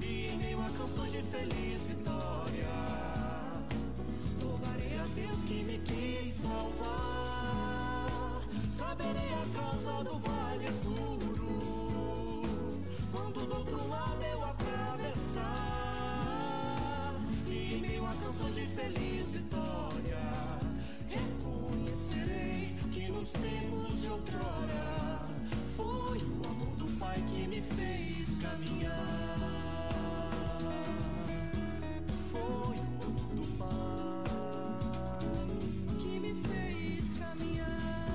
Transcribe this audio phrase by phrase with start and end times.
[0.00, 2.66] E em meio a canções de feliz vitória,
[4.42, 8.42] louvarei a Deus que me quis salvar.
[8.76, 12.42] Saberei a causa do vale escuro,
[13.12, 15.44] quando do outro lado eu atravessar.
[17.46, 20.51] E em meio a canções de feliz vitória,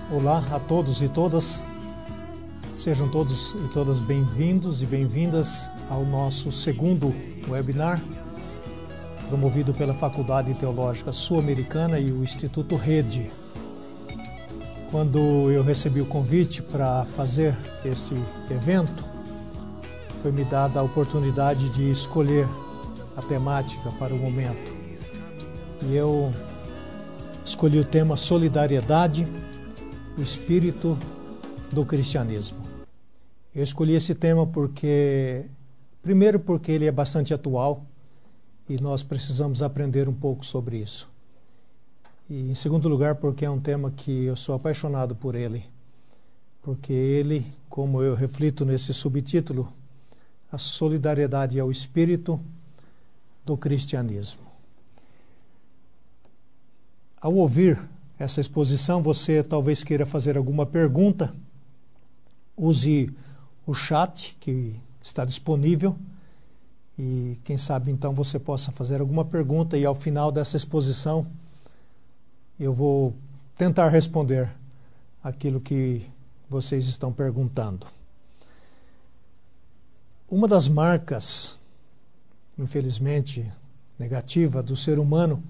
[0.09, 1.61] Olá a todos e todas.
[2.73, 7.13] Sejam todos e todas bem-vindos e bem-vindas ao nosso segundo
[7.45, 8.02] webinar,
[9.27, 13.29] promovido pela Faculdade Teológica Sul-Americana e o Instituto Rede.
[14.91, 17.53] Quando eu recebi o convite para fazer
[17.84, 18.15] este
[18.49, 19.03] evento,
[20.21, 22.48] foi me dada a oportunidade de escolher
[23.17, 24.71] a temática para o momento.
[25.82, 26.32] E eu
[27.43, 29.27] escolhi o tema Solidariedade,
[30.18, 30.98] o espírito
[31.71, 32.57] do cristianismo.
[33.54, 35.46] Eu escolhi esse tema porque,
[36.01, 37.85] primeiro, porque ele é bastante atual
[38.68, 41.07] e nós precisamos aprender um pouco sobre isso.
[42.27, 45.65] E, em segundo lugar, porque é um tema que eu sou apaixonado por ele.
[46.63, 49.71] Porque ele, como eu reflito nesse subtítulo,
[50.51, 52.40] a solidariedade é o espírito
[53.45, 54.41] do cristianismo.
[57.21, 57.79] Ao ouvir
[58.20, 61.34] essa exposição, você talvez queira fazer alguma pergunta.
[62.55, 63.15] Use
[63.65, 65.96] o chat que está disponível
[66.97, 71.28] e quem sabe então você possa fazer alguma pergunta e ao final dessa exposição
[72.59, 73.13] eu vou
[73.56, 74.50] tentar responder
[75.23, 76.06] aquilo que
[76.50, 77.85] vocês estão perguntando.
[80.29, 81.57] Uma das marcas,
[82.57, 83.45] infelizmente
[84.00, 85.44] negativa, do ser humano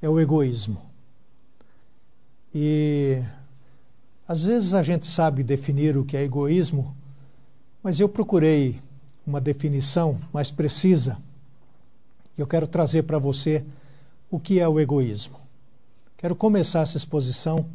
[0.00, 0.91] é o egoísmo.
[2.54, 3.22] E
[4.28, 6.94] às vezes a gente sabe definir o que é egoísmo,
[7.82, 8.80] mas eu procurei
[9.26, 11.18] uma definição mais precisa
[12.36, 13.64] e eu quero trazer para você
[14.30, 15.36] o que é o egoísmo.
[16.16, 17.66] Quero começar essa exposição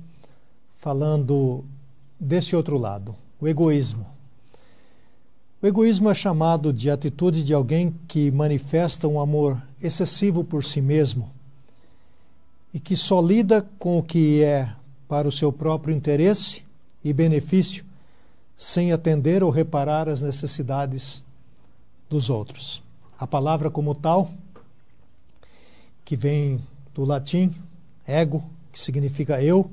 [0.77, 1.63] falando
[2.19, 4.05] desse outro lado, o egoísmo.
[5.61, 10.81] O egoísmo é chamado de atitude de alguém que manifesta um amor excessivo por si
[10.81, 11.36] mesmo
[12.73, 14.73] e que só lida com o que é
[15.07, 16.63] para o seu próprio interesse
[17.03, 17.85] e benefício,
[18.55, 21.23] sem atender ou reparar as necessidades
[22.09, 22.83] dos outros.
[23.17, 24.29] A palavra como tal,
[26.03, 26.61] que vem
[26.93, 27.53] do latim
[28.05, 29.69] ego, que significa eu,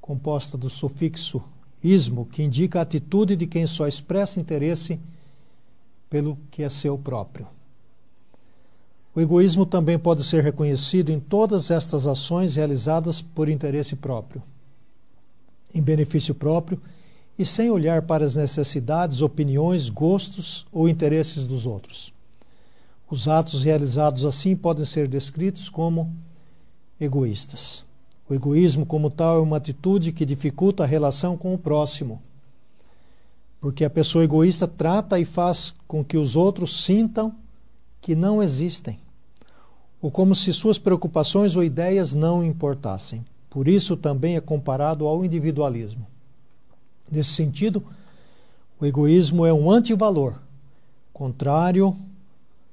[0.00, 1.42] composta do sufixo
[1.82, 4.98] ismo, que indica a atitude de quem só expressa interesse
[6.08, 7.53] pelo que é seu próprio.
[9.14, 14.42] O egoísmo também pode ser reconhecido em todas estas ações realizadas por interesse próprio,
[15.72, 16.80] em benefício próprio
[17.38, 22.12] e sem olhar para as necessidades, opiniões, gostos ou interesses dos outros.
[23.08, 26.12] Os atos realizados assim podem ser descritos como
[27.00, 27.84] egoístas.
[28.28, 32.20] O egoísmo, como tal, é uma atitude que dificulta a relação com o próximo,
[33.60, 37.32] porque a pessoa egoísta trata e faz com que os outros sintam
[38.00, 38.98] que não existem,
[40.04, 43.24] ou como se suas preocupações ou ideias não importassem.
[43.48, 46.06] Por isso também é comparado ao individualismo.
[47.10, 47.82] Nesse sentido,
[48.78, 50.34] o egoísmo é um antivalor,
[51.10, 51.96] contrário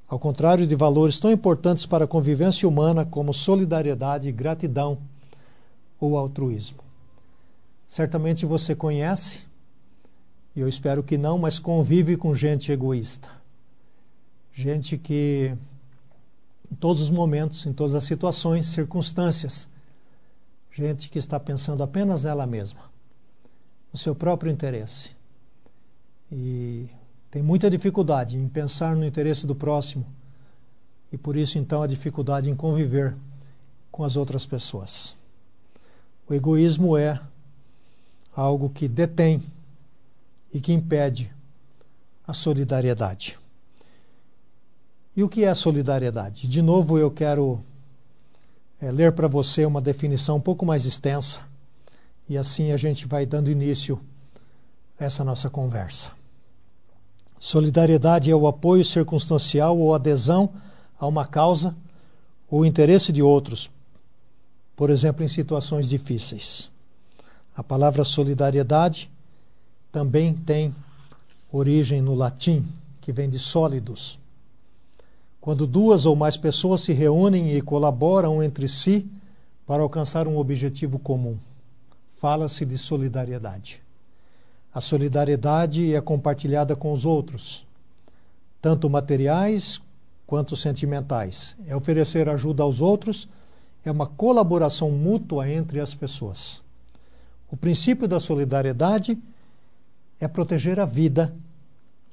[0.09, 4.97] ao contrário de valores tão importantes para a convivência humana como solidariedade, gratidão
[6.01, 6.79] ou altruísmo.
[7.87, 9.43] Certamente você conhece,
[10.53, 13.29] e eu espero que não, mas convive com gente egoísta.
[14.53, 15.55] Gente que,
[16.71, 19.67] em todos os momentos, em todas as situações, circunstâncias,
[20.71, 22.81] gente que está pensando apenas nela mesma,
[23.91, 25.11] no seu próprio interesse.
[26.31, 26.87] E
[27.29, 30.05] tem muita dificuldade em pensar no interesse do próximo
[31.11, 33.15] e por isso então a dificuldade em conviver
[33.91, 35.15] com as outras pessoas.
[36.29, 37.19] O egoísmo é
[38.33, 39.43] algo que detém
[40.53, 41.33] e que impede
[42.25, 43.40] a solidariedade.
[45.15, 46.47] E o que é solidariedade?
[46.47, 47.61] De novo, eu quero
[48.81, 51.41] é, ler para você uma definição um pouco mais extensa
[52.29, 53.99] e assim a gente vai dando início
[54.97, 56.11] a essa nossa conversa.
[57.37, 60.49] Solidariedade é o apoio circunstancial ou adesão
[60.97, 61.75] a uma causa
[62.49, 63.69] ou interesse de outros,
[64.77, 66.71] por exemplo, em situações difíceis.
[67.53, 69.11] A palavra solidariedade
[69.91, 70.73] também tem
[71.51, 72.65] origem no latim,
[73.01, 74.20] que vem de sólidos.
[75.41, 79.11] Quando duas ou mais pessoas se reúnem e colaboram entre si
[79.65, 81.35] para alcançar um objetivo comum.
[82.15, 83.81] Fala-se de solidariedade.
[84.71, 87.65] A solidariedade é compartilhada com os outros,
[88.61, 89.81] tanto materiais
[90.27, 91.55] quanto sentimentais.
[91.67, 93.27] É oferecer ajuda aos outros,
[93.83, 96.61] é uma colaboração mútua entre as pessoas.
[97.51, 99.17] O princípio da solidariedade
[100.19, 101.35] é proteger a vida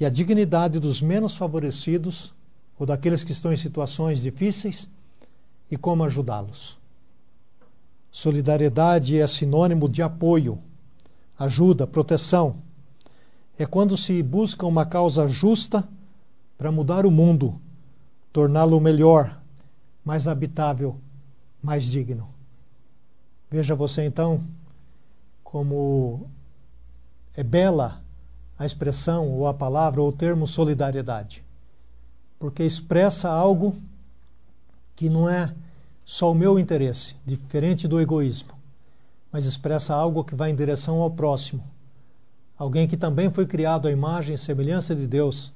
[0.01, 2.33] e a dignidade dos menos favorecidos
[2.79, 4.89] ou daqueles que estão em situações difíceis
[5.71, 6.79] e como ajudá-los.
[8.11, 10.59] Solidariedade é sinônimo de apoio,
[11.39, 12.57] ajuda, proteção.
[13.59, 15.87] É quando se busca uma causa justa
[16.57, 17.61] para mudar o mundo,
[18.33, 19.41] torná-lo melhor,
[20.05, 20.97] mais habitável,
[21.63, 22.29] mais digno.
[23.51, 24.45] Veja você então
[25.43, 26.29] como
[27.35, 28.03] é bela
[28.59, 31.45] a expressão ou a palavra ou o termo solidariedade,
[32.39, 33.77] porque expressa algo
[34.95, 35.55] que não é
[36.05, 38.55] só o meu interesse, diferente do egoísmo,
[39.31, 41.63] mas expressa algo que vai em direção ao próximo.
[42.57, 45.53] Alguém que também foi criado à imagem e semelhança de Deus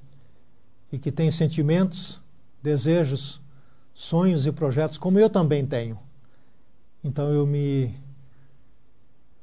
[0.92, 2.20] e que tem sentimentos,
[2.62, 3.40] desejos,
[3.94, 5.98] sonhos e projetos como eu também tenho.
[7.02, 7.94] Então eu me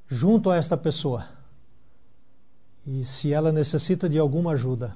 [0.07, 1.27] junto a esta pessoa.
[2.85, 4.95] E se ela necessita de alguma ajuda,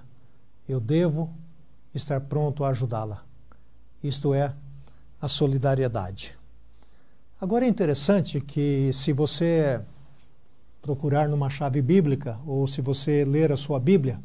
[0.68, 1.34] eu devo
[1.94, 3.24] estar pronto a ajudá-la.
[4.04, 4.54] Isto é
[5.22, 6.36] a solidariedade.
[7.40, 9.81] Agora é interessante que se você
[10.81, 14.19] procurar numa chave bíblica ou se você ler a sua Bíblia,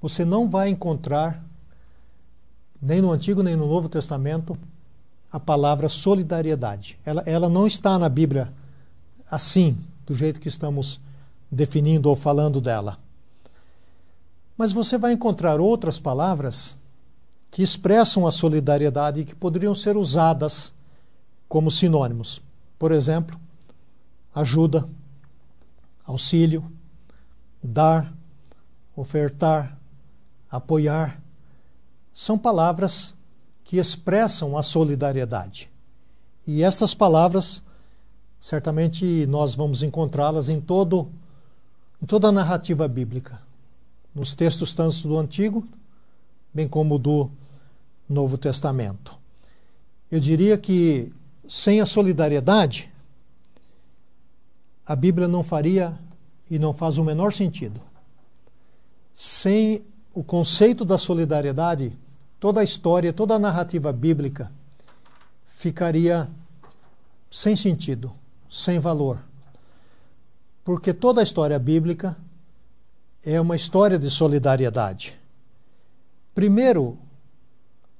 [0.00, 1.44] você não vai encontrar
[2.80, 4.56] nem no Antigo nem no Novo Testamento
[5.30, 6.98] a palavra solidariedade.
[7.04, 8.52] Ela, ela não está na Bíblia
[9.30, 11.00] assim, do jeito que estamos
[11.50, 12.98] definindo ou falando dela.
[14.56, 16.76] Mas você vai encontrar outras palavras
[17.50, 20.72] que expressam a solidariedade e que poderiam ser usadas
[21.48, 22.40] como sinônimos.
[22.78, 23.38] Por exemplo,
[24.34, 24.88] ajuda,
[26.06, 26.70] auxílio,
[27.62, 28.12] dar,
[28.94, 29.76] ofertar,
[30.50, 31.20] apoiar.
[32.14, 33.14] São palavras
[33.64, 35.70] que expressam a solidariedade.
[36.46, 37.62] E estas palavras,
[38.38, 41.10] certamente nós vamos encontrá-las em todo
[42.02, 43.42] em toda a narrativa bíblica,
[44.14, 45.68] nos textos tanto do Antigo,
[46.52, 47.30] bem como do
[48.10, 49.16] Novo Testamento.
[50.10, 51.12] Eu diria que
[51.46, 52.92] sem a solidariedade,
[54.84, 55.96] a Bíblia não faria
[56.50, 57.80] e não faz o menor sentido.
[59.14, 61.96] Sem o conceito da solidariedade,
[62.40, 64.50] toda a história, toda a narrativa bíblica
[65.46, 66.28] ficaria
[67.30, 68.12] sem sentido,
[68.50, 69.22] sem valor.
[70.64, 72.16] Porque toda a história bíblica
[73.24, 75.16] é uma história de solidariedade.
[76.34, 76.98] Primeiro,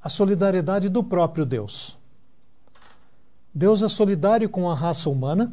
[0.03, 1.97] a solidariedade do próprio Deus.
[3.55, 5.53] Deus é solidário com a raça humana,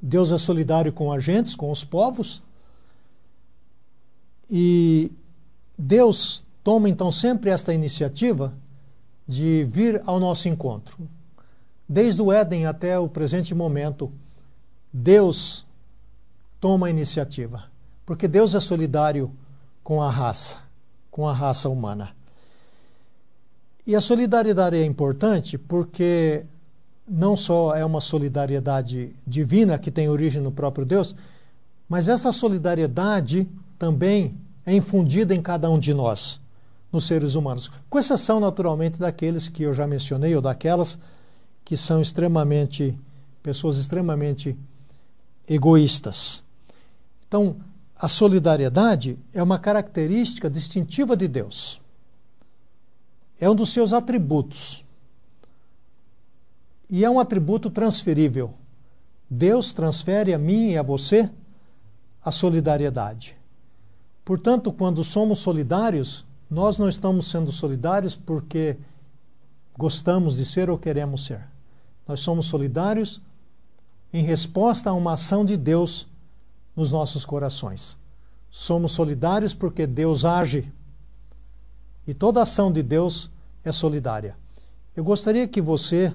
[0.00, 2.42] Deus é solidário com a gente, com os povos,
[4.50, 5.12] e
[5.76, 8.54] Deus toma então sempre esta iniciativa
[9.26, 10.96] de vir ao nosso encontro.
[11.88, 14.12] Desde o Éden até o presente momento,
[14.92, 15.66] Deus
[16.60, 17.64] toma a iniciativa,
[18.04, 19.30] porque Deus é solidário
[19.82, 20.58] com a raça,
[21.10, 22.17] com a raça humana.
[23.88, 26.44] E a solidariedade é importante porque
[27.08, 31.14] não só é uma solidariedade divina que tem origem no próprio Deus,
[31.88, 36.38] mas essa solidariedade também é infundida em cada um de nós
[36.92, 40.98] nos seres humanos, com exceção naturalmente daqueles que eu já mencionei ou daquelas
[41.64, 42.94] que são extremamente
[43.42, 44.54] pessoas extremamente
[45.48, 46.44] egoístas.
[47.26, 47.56] Então,
[47.96, 51.80] a solidariedade é uma característica distintiva de Deus.
[53.40, 54.84] É um dos seus atributos.
[56.90, 58.54] E é um atributo transferível.
[59.30, 61.30] Deus transfere a mim e a você
[62.24, 63.36] a solidariedade.
[64.24, 68.76] Portanto, quando somos solidários, nós não estamos sendo solidários porque
[69.76, 71.46] gostamos de ser ou queremos ser.
[72.06, 73.22] Nós somos solidários
[74.12, 76.08] em resposta a uma ação de Deus
[76.74, 77.96] nos nossos corações.
[78.50, 80.72] Somos solidários porque Deus age
[82.08, 83.30] e toda ação de Deus
[83.62, 84.34] é solidária.
[84.96, 86.10] Eu gostaria que você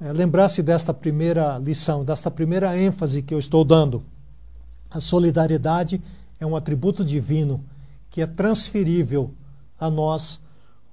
[0.00, 4.02] é, lembrasse desta primeira lição, desta primeira ênfase que eu estou dando.
[4.90, 6.02] A solidariedade
[6.40, 7.64] é um atributo divino
[8.10, 9.32] que é transferível
[9.78, 10.40] a nós,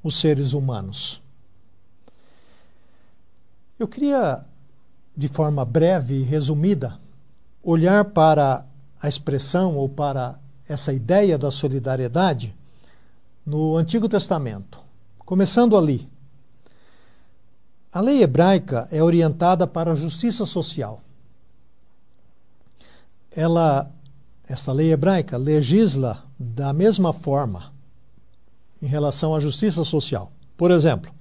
[0.04, 1.24] os seres humanos.
[3.80, 4.46] Eu queria,
[5.18, 7.00] de forma breve e resumida,
[7.64, 8.64] olhar para
[9.02, 12.56] a expressão ou para essa ideia da solidariedade
[13.50, 14.78] no Antigo Testamento.
[15.26, 16.08] Começando ali.
[17.92, 21.02] A lei hebraica é orientada para a justiça social.
[23.32, 23.92] Ela,
[24.48, 27.74] essa lei hebraica legisla da mesma forma
[28.80, 30.32] em relação à justiça social.
[30.56, 31.12] Por exemplo,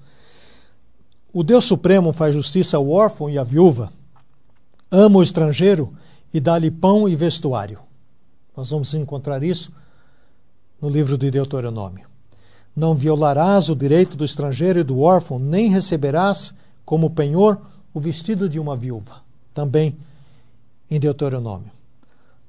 [1.33, 3.91] o Deus Supremo faz justiça ao órfão e à viúva,
[4.91, 5.95] ama o estrangeiro
[6.33, 7.81] e dá-lhe pão e vestuário.
[8.55, 9.73] Nós vamos encontrar isso
[10.79, 12.18] no livro de Deuteronômio.
[12.79, 16.55] Não violarás o direito do estrangeiro e do órfão, nem receberás
[16.85, 17.61] como penhor
[17.93, 19.17] o vestido de uma viúva.
[19.53, 19.97] Também
[20.89, 21.73] em Deuteronômio.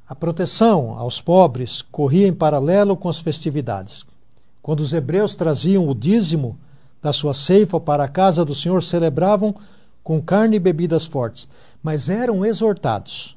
[0.07, 4.05] A proteção aos pobres corria em paralelo com as festividades.
[4.61, 6.59] Quando os hebreus traziam o dízimo
[7.01, 9.55] da sua ceifa para a casa do Senhor, celebravam
[10.03, 11.49] com carne e bebidas fortes,
[11.81, 13.35] mas eram exortados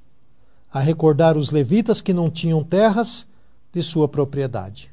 [0.71, 3.27] a recordar os levitas que não tinham terras
[3.73, 4.92] de sua propriedade.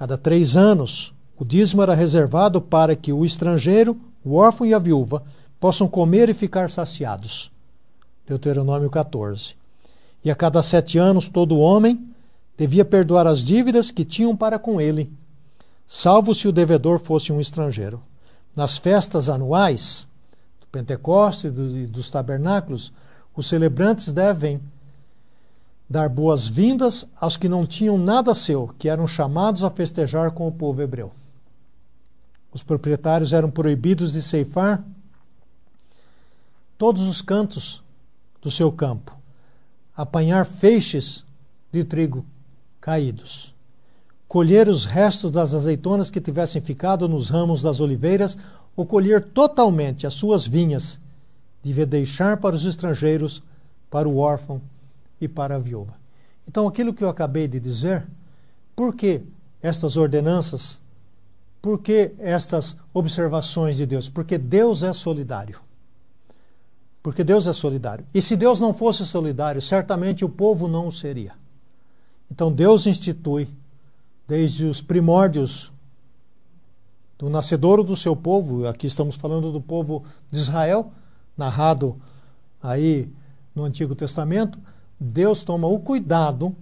[0.00, 4.78] Cada três anos, o dízimo era reservado para que o estrangeiro, o órfão e a
[4.78, 5.22] viúva
[5.60, 7.52] possam comer e ficar saciados.
[8.26, 9.56] Deuteronômio 14.
[10.24, 12.02] E a cada sete anos, todo homem
[12.56, 15.12] devia perdoar as dívidas que tinham para com ele,
[15.86, 18.02] salvo se o devedor fosse um estrangeiro.
[18.56, 20.08] Nas festas anuais,
[20.62, 22.90] do Pentecostes e dos tabernáculos,
[23.36, 24.62] os celebrantes devem
[25.90, 30.52] dar boas-vindas aos que não tinham nada seu, que eram chamados a festejar com o
[30.52, 31.10] povo hebreu.
[32.52, 34.84] Os proprietários eram proibidos de ceifar
[36.78, 37.82] todos os cantos
[38.40, 39.18] do seu campo,
[39.96, 41.24] apanhar feixes
[41.72, 42.24] de trigo
[42.80, 43.52] caídos,
[44.28, 48.38] colher os restos das azeitonas que tivessem ficado nos ramos das oliveiras,
[48.76, 51.00] ou colher totalmente as suas vinhas,
[51.64, 53.42] devia deixar para os estrangeiros,
[53.90, 54.62] para o órfão
[55.20, 55.94] e para a viúva.
[56.48, 58.06] Então, aquilo que eu acabei de dizer,
[58.74, 59.22] por que
[59.62, 60.80] estas ordenanças?
[61.60, 64.08] Por que estas observações de Deus?
[64.08, 65.60] Porque Deus é solidário.
[67.02, 68.06] Porque Deus é solidário.
[68.12, 71.32] E se Deus não fosse solidário, certamente o povo não o seria.
[72.30, 73.48] Então Deus institui,
[74.26, 75.72] desde os primórdios
[77.18, 80.92] do nascedouro do seu povo, aqui estamos falando do povo de Israel,
[81.36, 82.00] narrado
[82.62, 83.10] aí
[83.54, 84.58] no Antigo Testamento,
[85.00, 86.54] Deus toma o cuidado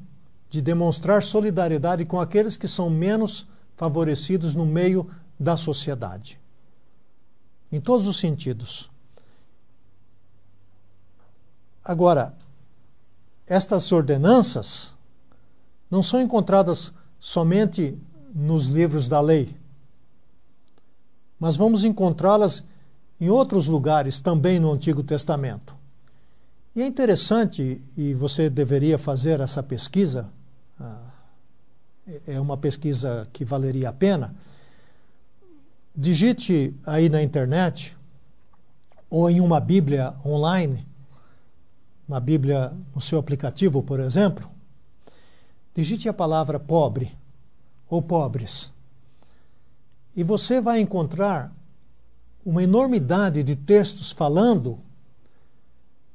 [0.48, 6.40] de demonstrar solidariedade com aqueles que são menos favorecidos no meio da sociedade.
[7.70, 8.88] Em todos os sentidos.
[11.84, 12.34] Agora,
[13.46, 14.94] estas ordenanças
[15.90, 17.98] não são encontradas somente
[18.34, 19.56] nos livros da lei,
[21.40, 22.62] mas vamos encontrá-las
[23.20, 25.77] em outros lugares também no Antigo Testamento.
[26.78, 30.28] E é interessante, e você deveria fazer essa pesquisa,
[30.78, 31.10] ah,
[32.24, 34.32] é uma pesquisa que valeria a pena.
[35.92, 37.96] Digite aí na internet
[39.10, 40.86] ou em uma Bíblia online
[42.06, 44.48] uma Bíblia no seu aplicativo, por exemplo,
[45.74, 47.10] digite a palavra pobre
[47.90, 48.72] ou pobres.
[50.14, 51.52] E você vai encontrar
[52.46, 54.86] uma enormidade de textos falando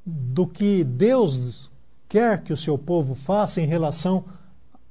[0.05, 1.71] do que Deus
[2.09, 4.25] quer que o seu povo faça em relação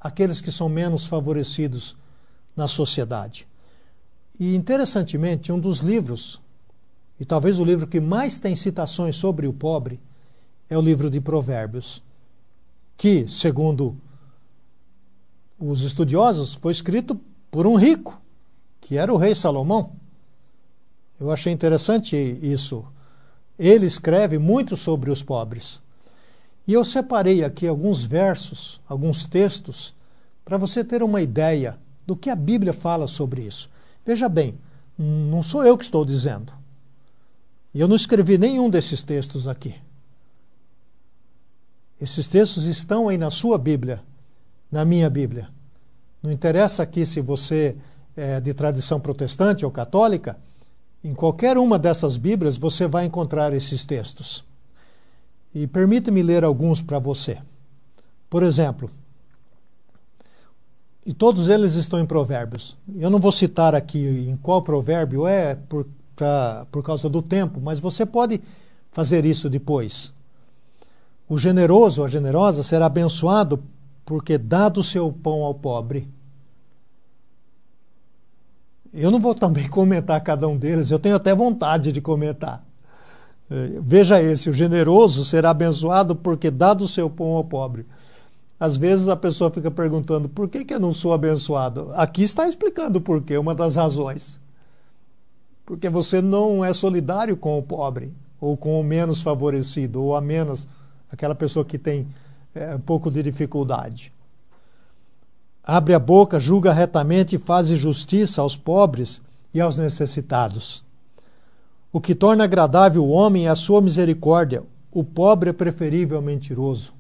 [0.01, 1.97] àqueles que são menos favorecidos
[2.57, 3.47] na sociedade.
[4.39, 6.41] E interessantemente, um dos livros,
[7.21, 10.01] e talvez o livro que mais tem citações sobre o pobre,
[10.69, 12.03] é o livro de Provérbios,
[12.97, 13.97] que, segundo
[15.59, 18.21] os estudiosos, foi escrito por um rico,
[18.81, 19.93] que era o rei Salomão.
[21.21, 22.85] Eu achei interessante isso.
[23.63, 25.81] Ele escreve muito sobre os pobres.
[26.67, 29.95] E eu separei aqui alguns versos, alguns textos,
[30.45, 33.71] para você ter uma ideia do que a Bíblia fala sobre isso.
[34.05, 34.59] Veja bem,
[34.99, 36.53] não sou eu que estou dizendo.
[37.73, 39.77] E eu não escrevi nenhum desses textos aqui.
[42.01, 44.03] Esses textos estão aí na sua Bíblia,
[44.73, 45.49] na minha Bíblia.
[46.21, 47.77] Não interessa aqui se você
[48.17, 50.37] é de tradição protestante ou católica,
[51.05, 54.45] em qualquer uma dessas Bíblias você vai encontrar esses textos.
[55.55, 57.39] E permita-me ler alguns para você.
[58.31, 58.91] Por exemplo,
[61.05, 62.77] e todos eles estão em Provérbios.
[62.97, 67.61] Eu não vou citar aqui em qual provérbio é por, pra, por causa do tempo,
[67.61, 68.41] mas você pode
[68.93, 70.13] fazer isso depois.
[71.29, 73.63] O generoso, a generosa, será abençoado
[74.05, 76.09] porque dá do seu pão ao pobre.
[78.93, 82.65] Eu não vou também comentar cada um deles, eu tenho até vontade de comentar.
[83.51, 87.87] É, veja esse: o generoso será abençoado porque dá do seu pão ao pobre.
[88.59, 91.91] Às vezes a pessoa fica perguntando por que, que eu não sou abençoado.
[91.95, 94.41] Aqui está explicando por quê, uma das razões.
[95.67, 100.21] Porque você não é solidário com o pobre, ou com o menos favorecido, ou a
[100.21, 100.69] menos
[101.11, 102.07] aquela pessoa que tem
[102.55, 104.13] é, um pouco de dificuldade.
[105.65, 109.23] Abre a boca, julga retamente e faz justiça aos pobres
[109.55, 110.83] e aos necessitados.
[111.93, 114.65] O que torna agradável o homem é a sua misericórdia.
[114.91, 116.93] O pobre é preferível ao mentiroso.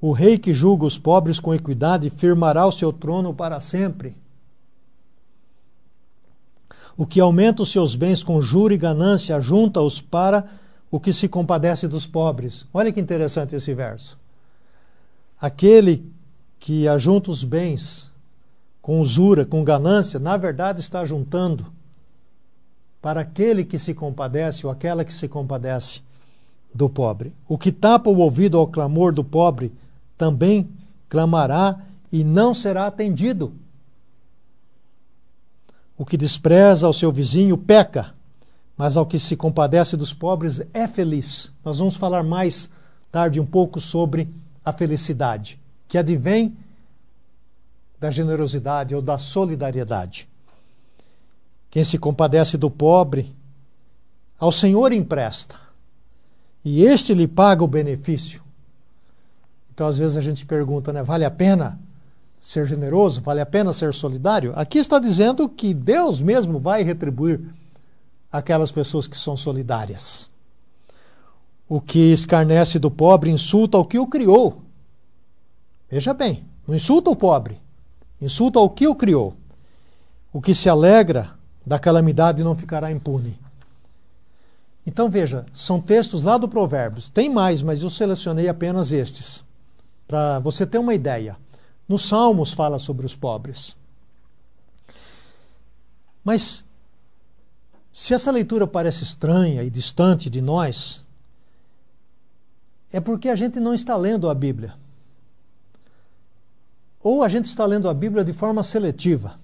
[0.00, 4.16] O rei que julga os pobres com equidade firmará o seu trono para sempre.
[6.96, 10.46] O que aumenta os seus bens com juro e ganância, junta-os para
[10.90, 12.66] o que se compadece dos pobres.
[12.72, 14.18] Olha que interessante esse verso.
[15.40, 16.13] Aquele
[16.64, 18.10] que ajunta os bens
[18.80, 21.66] com usura, com ganância, na verdade está juntando
[23.02, 26.00] para aquele que se compadece ou aquela que se compadece
[26.74, 27.34] do pobre.
[27.46, 29.74] O que tapa o ouvido ao clamor do pobre
[30.16, 30.66] também
[31.06, 33.52] clamará e não será atendido.
[35.98, 38.14] O que despreza ao seu vizinho peca,
[38.74, 41.52] mas ao que se compadece dos pobres é feliz.
[41.62, 42.70] Nós vamos falar mais
[43.12, 44.30] tarde um pouco sobre
[44.64, 45.60] a felicidade,
[45.94, 46.56] que advém
[48.00, 50.28] da generosidade ou da solidariedade.
[51.70, 53.32] Quem se compadece do pobre,
[54.36, 55.54] ao Senhor empresta,
[56.64, 58.42] e este lhe paga o benefício.
[59.72, 61.78] Então, às vezes a gente pergunta, né, vale a pena
[62.40, 63.22] ser generoso?
[63.22, 64.52] Vale a pena ser solidário?
[64.56, 67.40] Aqui está dizendo que Deus mesmo vai retribuir
[68.32, 70.28] aquelas pessoas que são solidárias.
[71.68, 74.63] O que escarnece do pobre insulta o que o criou.
[75.94, 77.56] Veja bem, não insulta o pobre,
[78.20, 79.36] insulta o que o criou.
[80.32, 83.38] O que se alegra da calamidade não ficará impune.
[84.84, 87.08] Então veja, são textos lá do Provérbios.
[87.08, 89.44] Tem mais, mas eu selecionei apenas estes.
[90.08, 91.36] Para você ter uma ideia.
[91.88, 93.76] Nos Salmos fala sobre os pobres.
[96.24, 96.64] Mas,
[97.92, 101.06] se essa leitura parece estranha e distante de nós,
[102.92, 104.74] é porque a gente não está lendo a Bíblia.
[107.04, 109.38] Ou a gente está lendo a Bíblia de forma seletiva.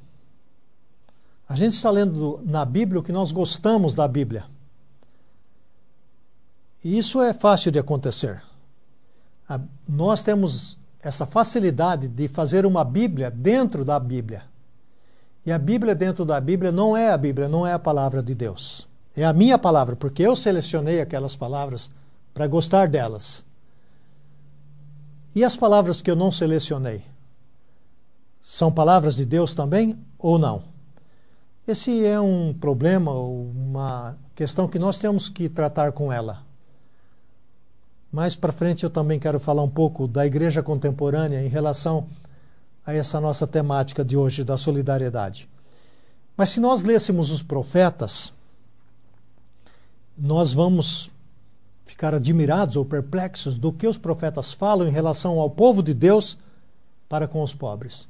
[1.48, 4.46] A gente está lendo na Bíblia o que nós gostamos da Bíblia.
[6.82, 8.42] E isso é fácil de acontecer
[9.50, 14.44] a, nós temos essa facilidade de fazer uma Bíblia dentro da Bíblia.
[15.44, 18.32] E a Bíblia dentro da Bíblia não é a Bíblia, não é a palavra de
[18.32, 18.86] Deus.
[19.16, 21.90] É a minha palavra, porque eu selecionei aquelas palavras
[22.32, 23.44] para gostar delas.
[25.34, 27.02] E as palavras que eu não selecionei?
[28.42, 30.62] São palavras de Deus também ou não?
[31.66, 36.42] Esse é um problema, uma questão que nós temos que tratar com ela.
[38.10, 42.08] Mais para frente eu também quero falar um pouco da igreja contemporânea em relação
[42.84, 45.48] a essa nossa temática de hoje da solidariedade.
[46.36, 48.32] Mas se nós lêssemos os profetas,
[50.18, 51.10] nós vamos
[51.86, 56.36] ficar admirados ou perplexos do que os profetas falam em relação ao povo de Deus
[57.08, 58.08] para com os pobres.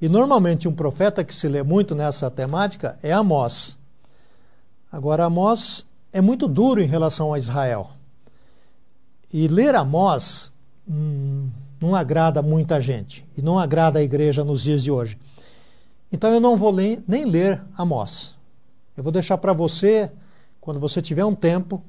[0.00, 3.76] E normalmente um profeta que se lê muito nessa temática é Amós.
[4.92, 7.90] Agora, Amós é muito duro em relação a Israel.
[9.32, 10.52] E ler Amós
[10.88, 11.48] hum,
[11.80, 15.18] não agrada muita gente e não agrada a igreja nos dias de hoje.
[16.12, 18.34] Então eu não vou ler, nem ler Amós.
[18.96, 20.10] Eu vou deixar para você,
[20.60, 21.82] quando você tiver um tempo,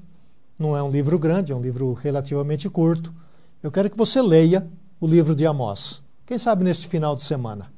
[0.57, 3.13] não é um livro grande, é um livro relativamente curto.
[3.61, 4.67] Eu quero que você leia
[4.99, 6.01] o livro de Amós.
[6.25, 7.76] Quem sabe neste final de semana.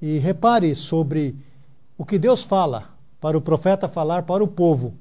[0.00, 1.36] E repare sobre
[1.96, 4.94] o que Deus fala para o profeta falar para o povo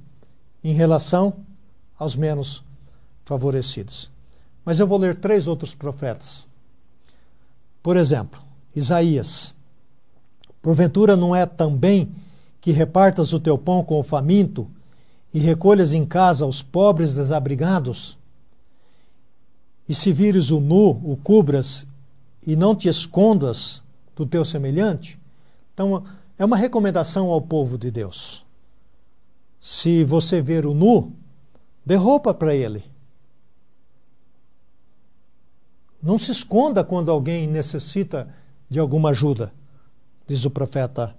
[0.63, 1.33] em relação
[1.97, 2.63] aos menos
[3.23, 4.11] favorecidos.
[4.65, 6.47] Mas eu vou ler três outros profetas.
[7.81, 8.41] Por exemplo,
[8.75, 9.55] Isaías.
[10.61, 12.11] Porventura não é também
[12.59, 14.69] que repartas o teu pão com o faminto
[15.33, 18.17] e recolhas em casa os pobres desabrigados?
[19.87, 21.87] E se vires o nu, o cubras
[22.45, 23.81] e não te escondas
[24.17, 25.17] do teu semelhante?
[25.73, 26.03] Então,
[26.37, 28.45] é uma recomendação ao povo de Deus.
[29.61, 31.13] Se você ver o nu,
[31.85, 32.83] dê roupa para ele
[36.01, 38.33] Não se esconda quando alguém necessita
[38.69, 39.51] de alguma ajuda,
[40.27, 41.15] diz o profeta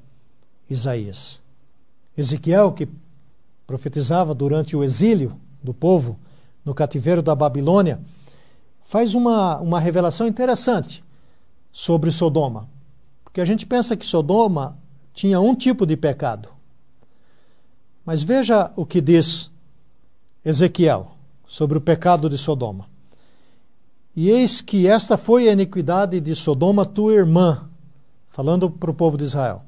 [0.70, 1.40] Isaías.
[2.16, 2.88] Ezequiel, que
[3.66, 6.18] profetizava durante o exílio do povo
[6.64, 8.00] no cativeiro da Babilônia,
[8.84, 11.04] faz uma, uma revelação interessante
[11.72, 12.68] sobre Sodoma.
[13.38, 14.76] Porque a gente pensa que Sodoma
[15.14, 16.48] tinha um tipo de pecado.
[18.04, 19.48] Mas veja o que diz
[20.44, 21.12] Ezequiel
[21.46, 22.86] sobre o pecado de Sodoma.
[24.16, 27.70] E eis que esta foi a iniquidade de Sodoma, tua irmã,
[28.28, 29.62] falando para o povo de Israel: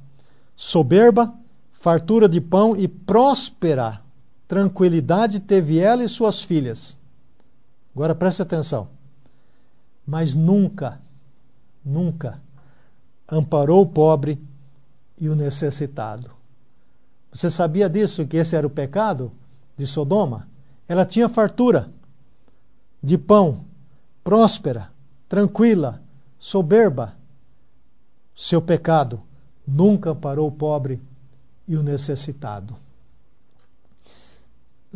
[0.56, 1.32] soberba,
[1.72, 4.02] fartura de pão e próspera
[4.48, 6.98] tranquilidade teve ela e suas filhas.
[7.94, 8.88] Agora preste atenção.
[10.04, 11.00] Mas nunca,
[11.84, 12.40] nunca
[13.30, 14.40] amparou o pobre
[15.18, 16.30] e o necessitado.
[17.32, 19.30] Você sabia disso, que esse era o pecado
[19.76, 20.48] de Sodoma?
[20.88, 21.90] Ela tinha fartura
[23.02, 23.64] de pão,
[24.24, 24.90] próspera,
[25.28, 26.02] tranquila,
[26.38, 27.14] soberba.
[28.34, 29.20] Seu pecado
[29.66, 31.00] nunca parou o pobre
[31.68, 32.76] e o necessitado.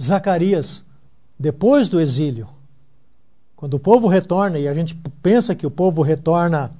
[0.00, 0.84] Zacarias,
[1.38, 2.48] depois do exílio,
[3.54, 6.72] quando o povo retorna, e a gente pensa que o povo retorna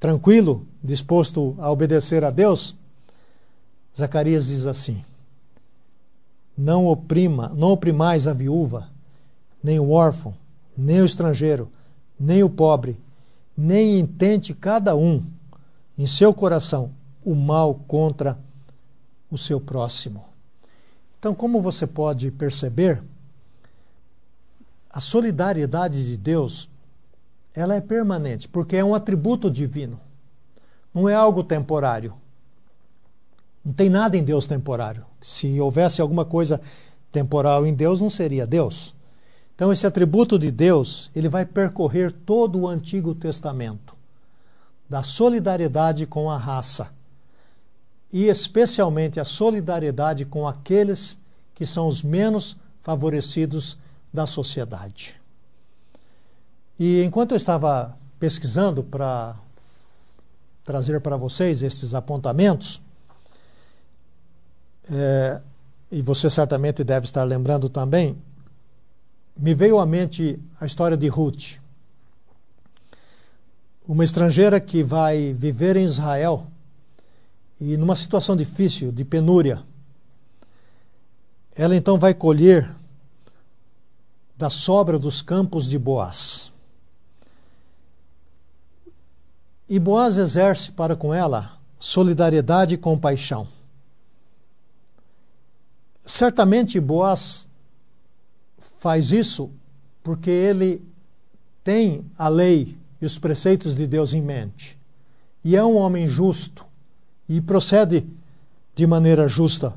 [0.00, 2.74] tranquilo, disposto a obedecer a Deus,
[3.96, 5.04] Zacarias diz assim:
[6.56, 8.88] Não oprima, não oprimais a viúva,
[9.62, 10.34] nem o órfão,
[10.76, 11.70] nem o estrangeiro,
[12.18, 12.98] nem o pobre,
[13.54, 15.22] nem intente cada um
[15.98, 16.90] em seu coração
[17.22, 18.38] o mal contra
[19.30, 20.24] o seu próximo.
[21.18, 23.02] Então, como você pode perceber,
[24.88, 26.69] a solidariedade de Deus,
[27.60, 30.00] ela é permanente, porque é um atributo divino.
[30.94, 32.14] Não é algo temporário.
[33.64, 35.04] Não tem nada em Deus temporário.
[35.20, 36.60] Se houvesse alguma coisa
[37.12, 38.94] temporal em Deus, não seria Deus.
[39.54, 43.94] Então, esse atributo de Deus, ele vai percorrer todo o Antigo Testamento,
[44.88, 46.90] da solidariedade com a raça
[48.10, 51.18] e especialmente a solidariedade com aqueles
[51.54, 53.78] que são os menos favorecidos
[54.12, 55.19] da sociedade.
[56.82, 59.36] E enquanto eu estava pesquisando para
[60.64, 62.80] trazer para vocês esses apontamentos,
[64.90, 65.42] é,
[65.92, 68.16] e você certamente deve estar lembrando também,
[69.36, 71.58] me veio à mente a história de Ruth,
[73.86, 76.46] uma estrangeira que vai viver em Israel
[77.60, 79.62] e numa situação difícil, de penúria,
[81.54, 82.74] ela então vai colher
[84.34, 86.50] da sobra dos campos de Boaz.
[89.70, 93.46] E Boaz exerce para com ela solidariedade e compaixão.
[96.04, 97.46] Certamente Boaz
[98.80, 99.48] faz isso
[100.02, 100.82] porque ele
[101.62, 104.76] tem a lei e os preceitos de Deus em mente.
[105.44, 106.66] E é um homem justo
[107.28, 108.04] e procede
[108.74, 109.72] de maneira justa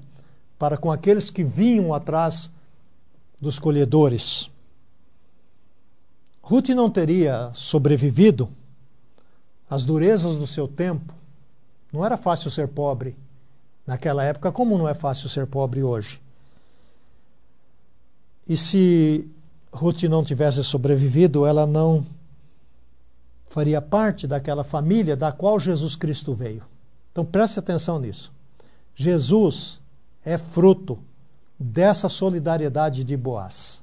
[0.57, 2.49] para com aqueles que vinham atrás
[3.39, 4.49] dos colhedores.
[6.41, 8.49] Ruth não teria sobrevivido
[9.73, 11.15] às durezas do seu tempo.
[11.91, 13.17] Não era fácil ser pobre
[13.87, 16.21] naquela época, como não é fácil ser pobre hoje.
[18.47, 19.27] E se
[19.71, 22.05] Ruth não tivesse sobrevivido, ela não
[23.47, 26.63] faria parte daquela família da qual Jesus Cristo veio.
[27.11, 28.31] Então preste atenção nisso.
[28.95, 29.81] Jesus
[30.23, 30.99] é fruto
[31.57, 33.81] dessa solidariedade de Boaz.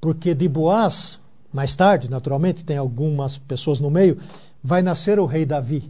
[0.00, 1.20] Porque de Boaz,
[1.54, 4.18] mais tarde, naturalmente, tem algumas pessoas no meio,
[4.60, 5.88] vai nascer o rei Davi.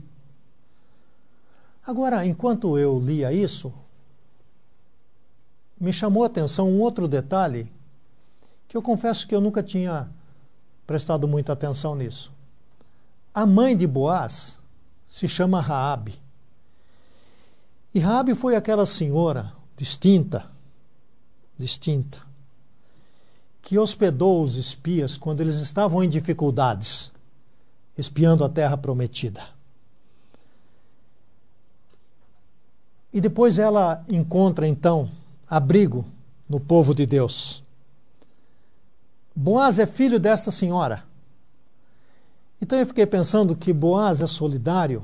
[1.86, 3.72] Agora, enquanto eu lia isso,
[5.80, 7.72] me chamou a atenção um outro detalhe
[8.68, 10.10] que eu confesso que eu nunca tinha
[10.86, 12.30] prestado muita atenção nisso.
[13.32, 14.58] A mãe de Boaz
[15.06, 16.20] se chama Raabe.
[17.94, 20.44] E Raabe foi aquela senhora distinta,
[21.58, 22.20] distinta,
[23.64, 27.10] que hospedou os espias quando eles estavam em dificuldades,
[27.96, 29.42] espiando a terra prometida.
[33.10, 35.10] E depois ela encontra então
[35.48, 36.04] abrigo
[36.46, 37.64] no povo de Deus.
[39.34, 41.02] Boaz é filho desta senhora.
[42.60, 45.02] Então eu fiquei pensando que Boaz é solidário,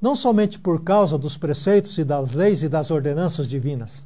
[0.00, 4.05] não somente por causa dos preceitos e das leis e das ordenanças divinas.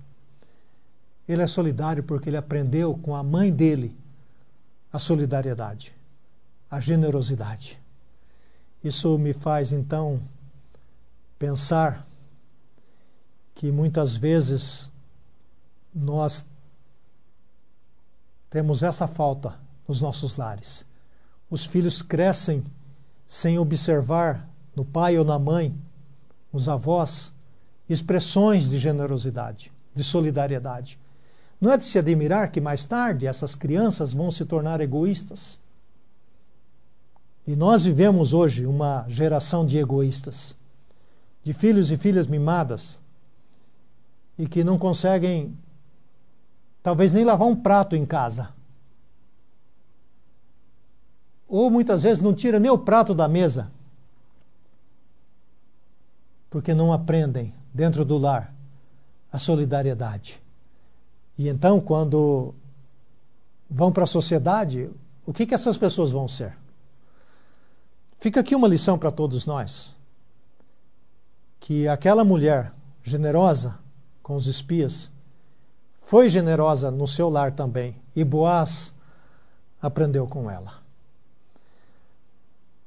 [1.30, 3.96] Ele é solidário porque ele aprendeu com a mãe dele
[4.92, 5.94] a solidariedade,
[6.70, 7.80] a generosidade.
[8.82, 10.20] Isso me faz então
[11.38, 12.06] pensar
[13.54, 14.90] que muitas vezes
[15.94, 16.46] nós
[18.48, 20.86] temos essa falta nos nossos lares
[21.50, 22.62] os filhos crescem
[23.26, 25.76] sem observar no pai ou na mãe,
[26.52, 27.34] nos avós,
[27.88, 30.98] expressões de generosidade, de solidariedade.
[31.60, 35.58] Não é de se admirar que mais tarde essas crianças vão se tornar egoístas.
[37.46, 40.56] E nós vivemos hoje uma geração de egoístas,
[41.44, 42.98] de filhos e filhas mimadas,
[44.38, 45.54] e que não conseguem,
[46.82, 48.50] talvez nem lavar um prato em casa,
[51.46, 53.70] ou muitas vezes não tira nem o prato da mesa,
[56.48, 58.54] porque não aprendem dentro do lar
[59.32, 60.40] a solidariedade.
[61.40, 62.54] E então, quando
[63.70, 64.90] vão para a sociedade,
[65.24, 66.54] o que, que essas pessoas vão ser?
[68.18, 69.94] Fica aqui uma lição para todos nós:
[71.58, 73.78] que aquela mulher generosa
[74.22, 75.10] com os espias
[76.02, 78.94] foi generosa no seu lar também, e Boaz
[79.80, 80.74] aprendeu com ela.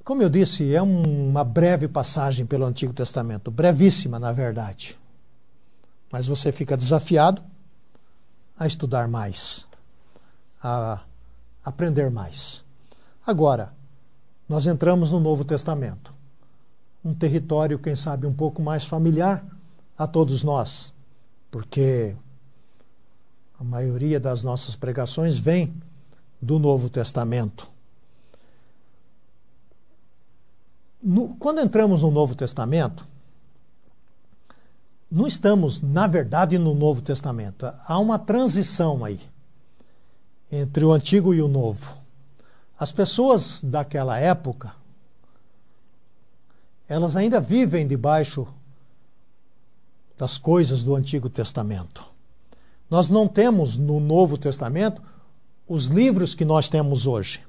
[0.04, 4.96] Como eu disse, é uma breve passagem pelo Antigo Testamento, brevíssima, na verdade.
[6.12, 7.42] Mas você fica desafiado
[8.58, 9.68] a estudar mais,
[10.62, 11.02] a
[11.64, 12.64] aprender mais.
[13.26, 13.74] Agora,
[14.48, 16.12] nós entramos no Novo Testamento,
[17.04, 19.46] um território, quem sabe, um pouco mais familiar
[19.98, 20.94] a todos nós,
[21.52, 22.16] porque
[23.60, 25.74] a maioria das nossas pregações vem
[26.42, 27.70] do Novo Testamento.
[31.02, 33.08] No, quando entramos no Novo Testamento,
[35.14, 37.72] não estamos, na verdade, no Novo Testamento.
[37.86, 39.20] Há uma transição aí
[40.52, 41.96] entre o Antigo e o Novo.
[42.80, 44.74] As pessoas daquela época,
[46.90, 48.48] elas ainda vivem debaixo
[50.18, 52.04] das coisas do Antigo Testamento.
[52.90, 55.00] Nós não temos no Novo Testamento
[55.68, 57.40] os livros que nós temos hoje.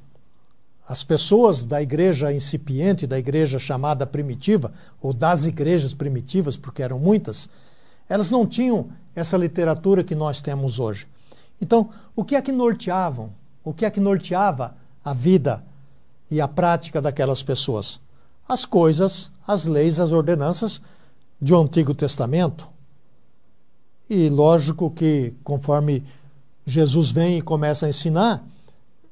[0.86, 6.98] As pessoas da igreja incipiente, da igreja chamada primitiva, ou das igrejas primitivas, porque eram
[6.98, 7.48] muitas,
[8.08, 11.06] elas não tinham essa literatura que nós temos hoje.
[11.60, 13.30] Então, o que é que norteavam?
[13.62, 15.64] O que é que norteava a vida
[16.30, 18.00] e a prática daquelas pessoas?
[18.46, 20.82] As coisas, as leis, as ordenanças
[21.40, 22.68] do Antigo Testamento.
[24.08, 26.04] E lógico que conforme
[26.66, 28.44] Jesus vem e começa a ensinar,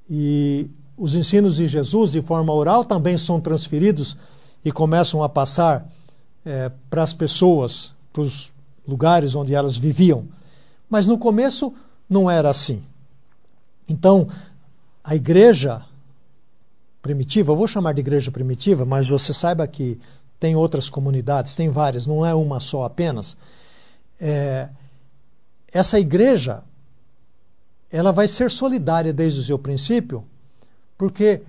[0.08, 4.16] e os ensinos de Jesus de forma oral também são transferidos
[4.64, 5.90] e começam a passar
[6.44, 8.52] é, para as pessoas, para os
[8.86, 10.26] lugares onde elas viviam.
[10.88, 11.72] Mas no começo
[12.08, 12.82] não era assim.
[13.88, 14.28] Então,
[15.02, 15.84] a igreja
[17.00, 19.98] primitiva, eu vou chamar de igreja primitiva, mas você saiba que
[20.38, 23.36] tem outras comunidades, tem várias, não é uma só apenas.
[24.20, 24.68] É,
[25.72, 26.62] essa igreja,
[27.90, 30.24] ela vai ser solidária desde o seu princípio,
[31.02, 31.42] porque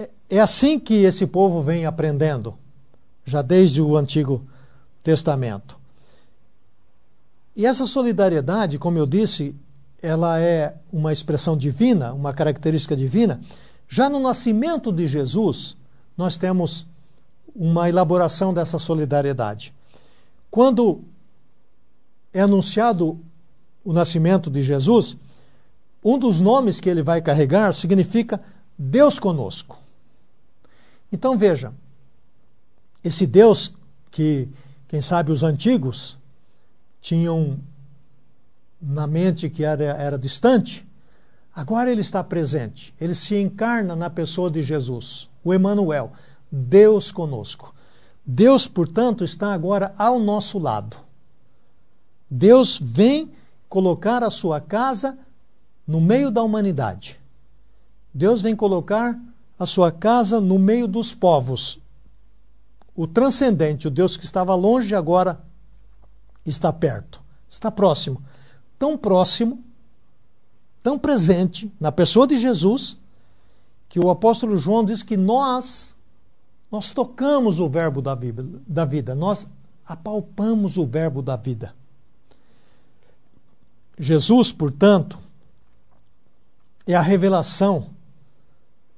[0.00, 2.56] é, é assim que esse povo vem aprendendo,
[3.24, 4.44] já desde o Antigo
[5.00, 5.78] Testamento.
[7.54, 9.54] E essa solidariedade, como eu disse,
[10.02, 13.40] ela é uma expressão divina, uma característica divina.
[13.88, 15.76] Já no nascimento de Jesus,
[16.16, 16.84] nós temos
[17.54, 19.72] uma elaboração dessa solidariedade.
[20.50, 21.04] Quando
[22.34, 23.20] é anunciado
[23.84, 25.16] o nascimento de Jesus,
[26.04, 28.40] um dos nomes que ele vai carregar significa
[28.82, 29.78] Deus conosco.
[31.12, 31.74] Então veja,
[33.04, 33.74] esse Deus
[34.10, 34.48] que,
[34.88, 36.18] quem sabe, os antigos
[36.98, 37.58] tinham
[38.80, 40.88] na mente que era, era distante,
[41.54, 42.94] agora ele está presente.
[42.98, 46.12] Ele se encarna na pessoa de Jesus, o Emanuel,
[46.50, 47.74] Deus conosco.
[48.24, 50.96] Deus, portanto, está agora ao nosso lado.
[52.30, 53.30] Deus vem
[53.68, 55.18] colocar a sua casa
[55.86, 57.19] no meio da humanidade.
[58.12, 59.18] Deus vem colocar
[59.58, 61.78] a sua casa no meio dos povos.
[62.94, 65.40] O transcendente, o Deus que estava longe, agora
[66.44, 68.22] está perto, está próximo.
[68.78, 69.62] Tão próximo,
[70.82, 72.98] tão presente na pessoa de Jesus,
[73.88, 75.94] que o apóstolo João diz que nós,
[76.70, 78.16] nós tocamos o verbo da,
[78.66, 79.46] da vida, nós
[79.86, 81.74] apalpamos o verbo da vida.
[83.98, 85.18] Jesus, portanto,
[86.86, 87.90] é a revelação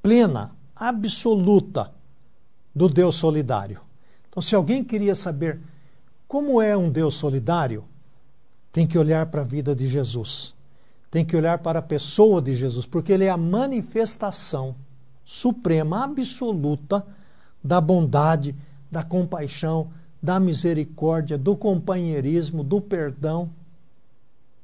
[0.02, 1.92] plena, absoluta
[2.74, 3.80] do Deus solidário.
[4.28, 5.60] Então, se alguém queria saber
[6.26, 7.84] como é um Deus solidário,
[8.72, 10.54] tem que olhar para a vida de Jesus.
[11.10, 14.74] Tem que olhar para a pessoa de Jesus, porque ele é a manifestação
[15.24, 17.06] suprema, absoluta
[17.62, 18.56] da bondade,
[18.90, 19.90] da compaixão,
[20.22, 23.50] da misericórdia, do companheirismo, do perdão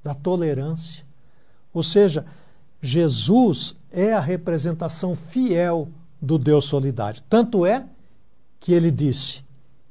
[0.02, 1.04] da tolerância.
[1.72, 2.24] Ou seja,
[2.80, 5.88] Jesus é a representação fiel
[6.20, 7.22] do Deus solidário.
[7.28, 7.86] Tanto é
[8.60, 9.44] que ele disse: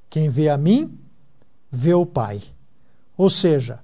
[0.10, 0.97] Quem vê a mim,
[1.71, 2.41] vê o Pai.
[3.17, 3.80] Ou seja,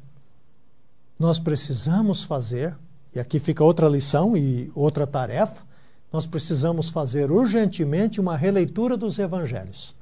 [1.18, 2.76] nós precisamos fazer,
[3.14, 5.64] e aqui fica outra lição e outra tarefa,
[6.12, 9.96] nós precisamos fazer urgentemente uma releitura dos evangelhos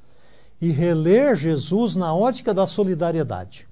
[0.60, 3.66] e reler Jesus na ótica da solidariedade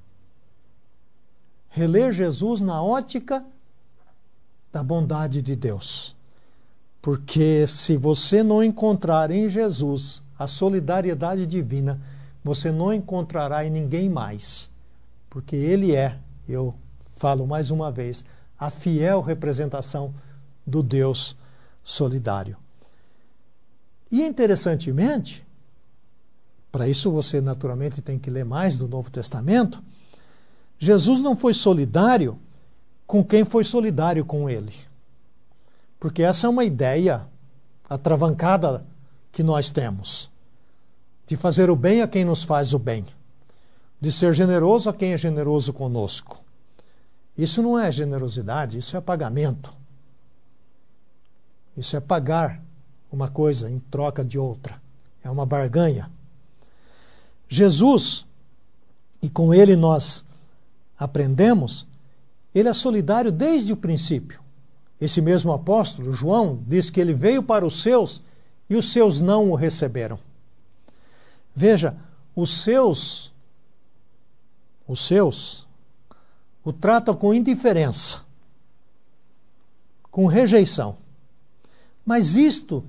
[1.71, 3.45] reler Jesus na ótica da
[4.83, 6.15] bondade de Deus.
[7.03, 12.01] Porque se você não encontrar em Jesus a solidariedade divina,
[12.43, 14.71] você não encontrará em ninguém mais.
[15.29, 16.75] Porque Ele é, eu
[17.17, 18.25] falo mais uma vez,
[18.59, 20.15] a fiel representação
[20.67, 21.37] do Deus
[21.83, 22.57] solidário.
[24.11, 25.47] E interessantemente,
[26.71, 29.83] para isso você naturalmente tem que ler mais do Novo Testamento,
[30.79, 32.39] Jesus não foi solidário
[33.11, 34.73] com quem foi solidário com ele.
[35.99, 37.27] Porque essa é uma ideia
[37.89, 38.87] atravancada
[39.33, 40.31] que nós temos.
[41.27, 43.05] De fazer o bem a quem nos faz o bem.
[44.01, 46.41] De ser generoso a quem é generoso conosco.
[47.37, 49.75] Isso não é generosidade, isso é pagamento.
[51.77, 52.63] Isso é pagar
[53.11, 54.81] uma coisa em troca de outra.
[55.25, 56.09] É uma barganha.
[57.49, 58.25] Jesus,
[59.21, 60.25] e com ele nós
[60.97, 61.90] aprendemos,
[62.55, 64.41] ele é solidário desde o princípio.
[65.01, 68.21] Esse mesmo apóstolo, João, diz que ele veio para os seus
[68.69, 70.19] e os seus não o receberam.
[71.55, 71.97] Veja,
[72.35, 73.33] os seus,
[74.87, 75.67] os seus,
[76.63, 78.23] o tratam com indiferença,
[80.11, 80.99] com rejeição.
[82.05, 82.85] Mas isto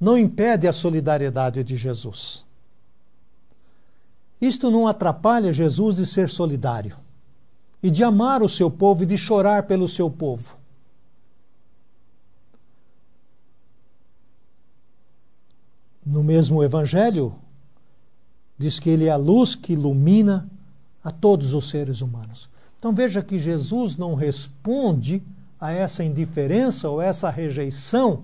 [0.00, 2.44] não impede a solidariedade de Jesus.
[4.40, 7.03] Isto não atrapalha Jesus de ser solidário
[7.84, 10.56] e de amar o seu povo e de chorar pelo seu povo.
[16.04, 17.34] No mesmo Evangelho,
[18.56, 20.48] diz que ele é a luz que ilumina
[21.02, 22.48] a todos os seres humanos.
[22.78, 25.22] Então veja que Jesus não responde
[25.60, 28.22] a essa indiferença ou essa rejeição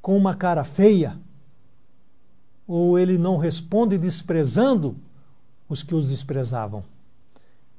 [0.00, 1.18] com uma cara feia,
[2.66, 4.96] ou ele não responde desprezando
[5.68, 6.82] os que os desprezavam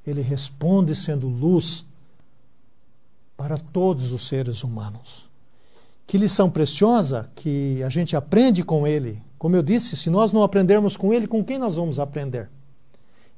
[0.06, 1.84] ele responde sendo luz
[3.36, 5.28] para todos os seres humanos.
[6.06, 9.22] Que lição preciosa que a gente aprende com ele.
[9.38, 12.50] Como eu disse, se nós não aprendermos com ele, com quem nós vamos aprender?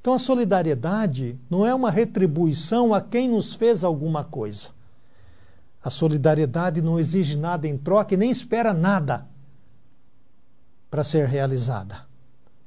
[0.01, 4.71] Então a solidariedade não é uma retribuição a quem nos fez alguma coisa.
[5.85, 9.27] A solidariedade não exige nada em troca e nem espera nada
[10.91, 12.07] para ser realizada.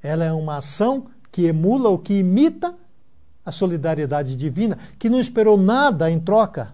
[0.02, 2.76] Ela é uma ação que emula ou que imita
[3.46, 6.74] a solidariedade divina, que não esperou nada em troca,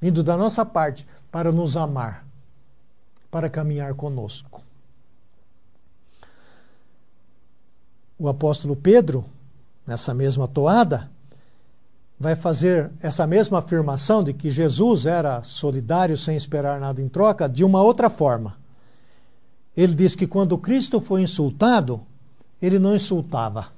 [0.00, 2.26] vindo da nossa parte, para nos amar,
[3.30, 4.62] para caminhar conosco.
[8.18, 9.24] O apóstolo Pedro,
[9.86, 11.08] nessa mesma toada,
[12.18, 17.48] vai fazer essa mesma afirmação de que Jesus era solidário sem esperar nada em troca
[17.48, 18.58] de uma outra forma.
[19.74, 22.02] Ele diz que quando Cristo foi insultado,
[22.60, 23.68] ele não insultava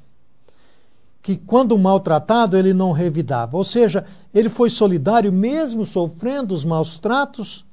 [1.23, 3.57] que quando maltratado ele não revidava.
[3.57, 4.05] Ou seja,
[4.35, 7.65] ele foi solidário mesmo sofrendo os maus tratos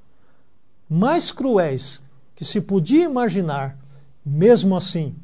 [0.88, 2.02] mais cruéis
[2.36, 3.78] que se podia imaginar.
[4.24, 5.16] Mesmo assim,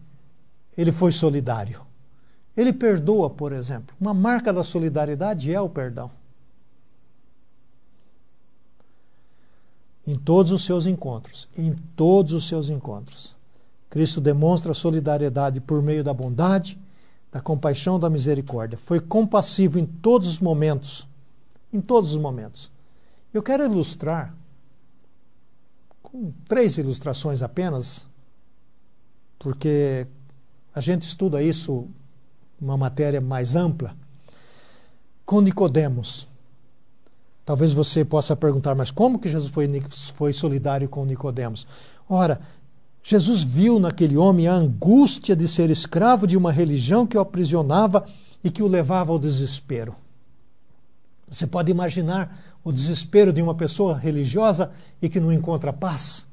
[0.76, 1.82] ele foi solidário.
[2.58, 3.96] Ele perdoa, por exemplo.
[4.02, 6.10] Uma marca da solidariedade é o perdão.
[10.08, 13.36] Em todos os seus encontros, em todos os seus encontros.
[13.90, 16.78] Cristo demonstra solidariedade por meio da bondade,
[17.36, 18.78] da compaixão, da misericórdia.
[18.78, 21.06] Foi compassivo em todos os momentos.
[21.74, 22.72] Em todos os momentos.
[23.34, 24.34] Eu quero ilustrar
[26.02, 28.08] com três ilustrações apenas,
[29.38, 30.08] porque
[30.74, 31.90] a gente estuda isso
[32.58, 33.98] uma matéria mais ampla.
[35.26, 36.30] Com Nicodemos.
[37.44, 39.68] Talvez você possa perguntar, mas como que Jesus foi,
[40.16, 41.68] foi solidário com Nicodemos?
[42.08, 42.40] Ora,
[43.08, 48.04] Jesus viu naquele homem a angústia de ser escravo de uma religião que o aprisionava
[48.44, 49.96] e que o levava ao desespero.
[51.30, 56.26] Você pode imaginar o desespero de uma pessoa religiosa e que não encontra paz?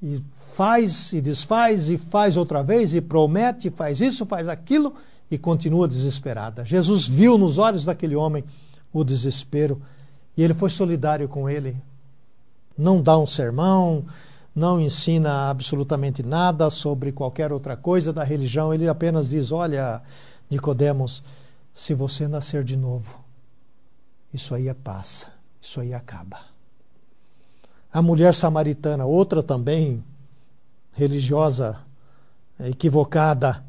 [0.00, 0.22] E
[0.54, 4.94] faz e desfaz e faz outra vez e promete, faz isso, faz aquilo
[5.28, 6.64] e continua desesperada.
[6.64, 8.44] Jesus viu nos olhos daquele homem
[8.92, 9.82] o desespero
[10.36, 11.76] e ele foi solidário com ele.
[12.78, 14.04] Não dá um sermão,
[14.54, 20.02] não ensina absolutamente nada sobre qualquer outra coisa da religião, ele apenas diz: Olha,
[20.50, 21.22] Nicodemos,
[21.72, 23.24] se você nascer de novo,
[24.32, 26.38] isso aí é passa, isso aí acaba.
[27.90, 30.04] A mulher samaritana, outra também
[30.92, 31.78] religiosa,
[32.60, 33.64] equivocada,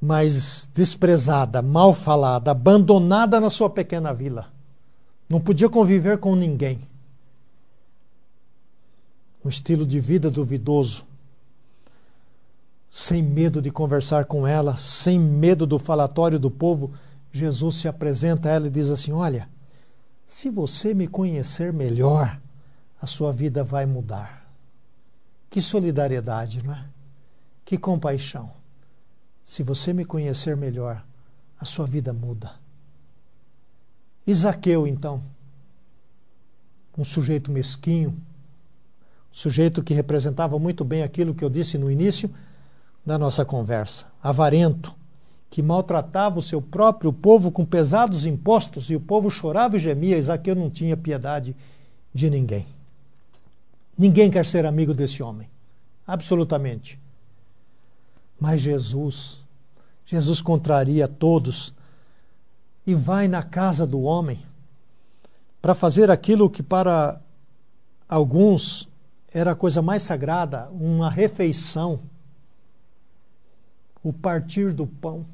[0.00, 4.52] mas desprezada, mal falada, abandonada na sua pequena vila.
[5.28, 6.80] Não podia conviver com ninguém
[9.44, 11.04] um estilo de vida duvidoso,
[12.88, 16.92] sem medo de conversar com ela, sem medo do falatório do povo,
[17.30, 19.48] Jesus se apresenta a ela e diz assim: Olha,
[20.24, 22.40] se você me conhecer melhor,
[23.02, 24.48] a sua vida vai mudar.
[25.50, 26.86] Que solidariedade, não é?
[27.64, 28.50] Que compaixão.
[29.42, 31.04] Se você me conhecer melhor,
[31.60, 32.52] a sua vida muda.
[34.26, 35.22] Isaqueu, então,
[36.96, 38.16] um sujeito mesquinho,
[39.34, 42.30] sujeito que representava muito bem aquilo que eu disse no início
[43.04, 44.94] da nossa conversa, avarento,
[45.50, 50.16] que maltratava o seu próprio povo com pesados impostos e o povo chorava e gemia,
[50.16, 51.54] Isaqueu não tinha piedade
[52.14, 52.64] de ninguém.
[53.98, 55.48] Ninguém quer ser amigo desse homem,
[56.06, 56.98] absolutamente.
[58.38, 59.40] Mas Jesus,
[60.06, 61.74] Jesus contraria todos
[62.86, 64.40] e vai na casa do homem
[65.60, 67.20] para fazer aquilo que para
[68.08, 68.88] alguns
[69.34, 72.00] era a coisa mais sagrada, uma refeição,
[74.02, 75.26] o partir do pão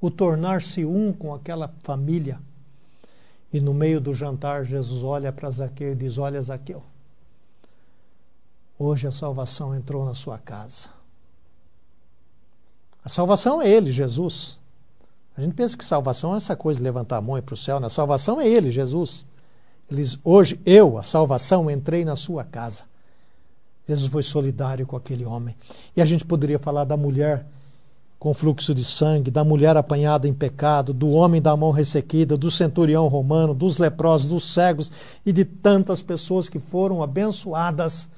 [0.00, 2.38] o tornar-se um com aquela família.
[3.52, 6.82] E no meio do jantar, Jesus olha para Zaqueu e diz: Olha, Zaqueu,
[8.78, 10.88] hoje a salvação entrou na sua casa.
[13.04, 14.58] A salvação é Ele, Jesus.
[15.36, 17.78] A gente pensa que salvação é essa coisa levantar a mão e para o céu.
[17.84, 19.24] A salvação é Ele, Jesus.
[19.90, 22.84] Ele diz, hoje eu, a salvação, entrei na sua casa.
[23.88, 25.54] Jesus foi solidário com aquele homem.
[25.96, 27.46] E a gente poderia falar da mulher
[28.18, 32.50] com fluxo de sangue, da mulher apanhada em pecado, do homem da mão ressequida, do
[32.50, 34.90] centurião romano, dos leprosos, dos cegos
[35.24, 38.08] e de tantas pessoas que foram abençoadas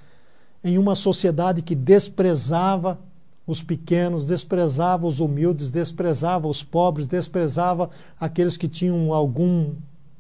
[0.63, 2.99] em uma sociedade que desprezava
[3.47, 7.91] os pequenos, desprezava os humildes, desprezava os pobres, desprezava
[8.21, 9.73] aqueles que tinham algum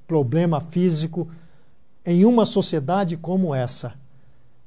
[0.09, 1.30] problema físico.
[2.04, 3.94] Em uma sociedade como essa,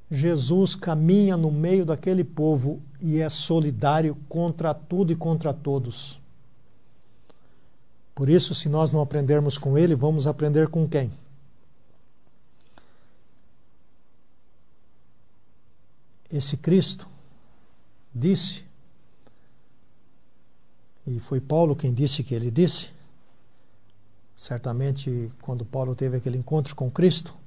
[0.09, 6.21] Jesus caminha no meio daquele povo e é solidário contra tudo e contra todos.
[8.13, 11.11] Por isso, se nós não aprendermos com ele, vamos aprender com quem?
[16.31, 17.07] Esse Cristo
[18.13, 18.63] disse,
[21.07, 22.91] e foi Paulo quem disse que ele disse,
[24.41, 27.37] certamente quando Paulo teve aquele encontro com Cristo,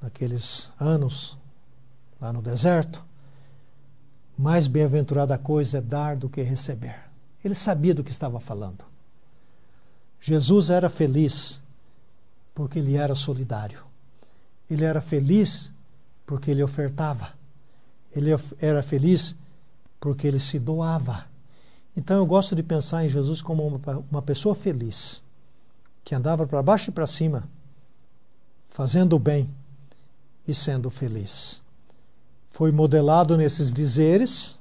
[0.00, 1.36] naqueles anos
[2.20, 3.04] lá no deserto,
[4.38, 6.94] mais bem-aventurada coisa é dar do que receber.
[7.44, 8.84] Ele sabia do que estava falando.
[10.20, 11.60] Jesus era feliz
[12.54, 13.82] porque ele era solidário.
[14.70, 15.72] Ele era feliz
[16.24, 17.32] porque ele ofertava.
[18.14, 19.34] Ele era feliz
[19.98, 21.26] porque ele se doava.
[21.96, 25.23] Então eu gosto de pensar em Jesus como uma, pessoa feliz,
[26.04, 27.48] que andava para baixo e para cima,
[28.68, 29.50] fazendo o bem
[30.46, 31.64] e sendo feliz
[32.54, 34.56] foi modelado nesses dizeres,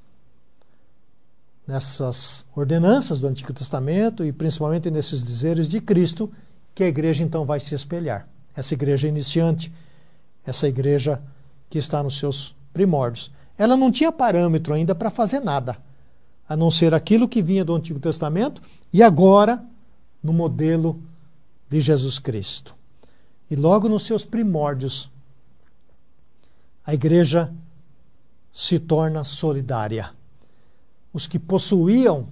[1.66, 6.30] nessas ordenanças do Antigo Testamento e principalmente nesses dizeres de Cristo,
[6.74, 8.28] que a igreja então vai se espelhar.
[8.56, 9.72] Essa igreja iniciante,
[10.44, 11.22] essa igreja
[11.70, 13.32] que está nos seus primórdios.
[13.60, 15.78] Ela não tinha parâmetro ainda para fazer nada,
[16.50, 18.60] a não ser aquilo que vinha do Antigo Testamento
[18.92, 19.64] e agora
[20.22, 21.00] no modelo
[21.74, 22.76] de Jesus Cristo.
[23.50, 25.10] E logo nos seus primórdios,
[26.86, 27.52] a igreja
[28.52, 30.12] se torna solidária.
[31.12, 32.28] Os que possuíam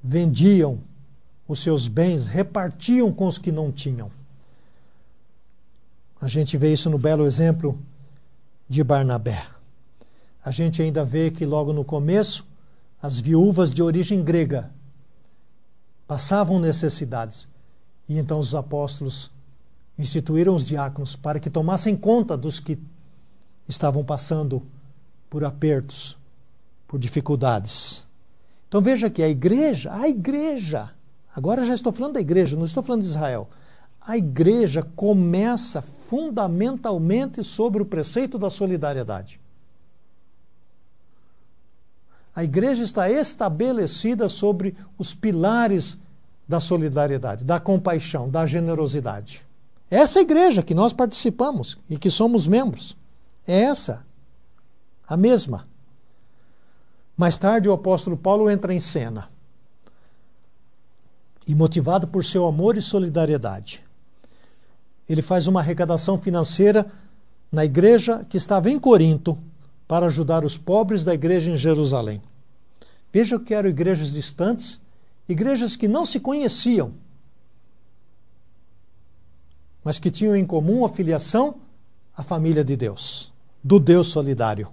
[0.00, 0.80] vendiam
[1.48, 4.08] os seus bens, repartiam com os que não tinham.
[6.20, 7.76] A gente vê isso no belo exemplo
[8.68, 9.48] de Barnabé.
[10.44, 12.46] A gente ainda vê que logo no começo,
[13.02, 14.70] as viúvas de origem grega
[16.06, 17.48] passavam necessidades.
[18.08, 19.30] E então os apóstolos
[19.98, 22.78] instituíram os diáconos para que tomassem conta dos que
[23.68, 24.62] estavam passando
[25.28, 26.16] por apertos,
[26.86, 28.06] por dificuldades.
[28.68, 30.90] Então veja que a igreja, a igreja,
[31.34, 33.48] agora já estou falando da igreja, não estou falando de Israel.
[34.00, 39.40] A igreja começa fundamentalmente sobre o preceito da solidariedade.
[42.34, 45.98] A igreja está estabelecida sobre os pilares
[46.48, 49.44] da solidariedade, da compaixão, da generosidade.
[49.90, 52.96] Essa igreja que nós participamos e que somos membros.
[53.46, 54.04] É essa
[55.06, 55.66] a mesma.
[57.16, 59.28] Mais tarde, o apóstolo Paulo entra em cena.
[61.46, 63.80] E motivado por seu amor e solidariedade,
[65.08, 66.86] ele faz uma arrecadação financeira
[67.52, 69.38] na igreja que estava em Corinto
[69.86, 72.20] para ajudar os pobres da igreja em Jerusalém.
[73.12, 74.80] Veja que eram igrejas distantes,
[75.28, 76.94] igrejas que não se conheciam,
[79.82, 81.56] mas que tinham em comum a filiação
[82.16, 84.68] à família de Deus, do Deus solidário.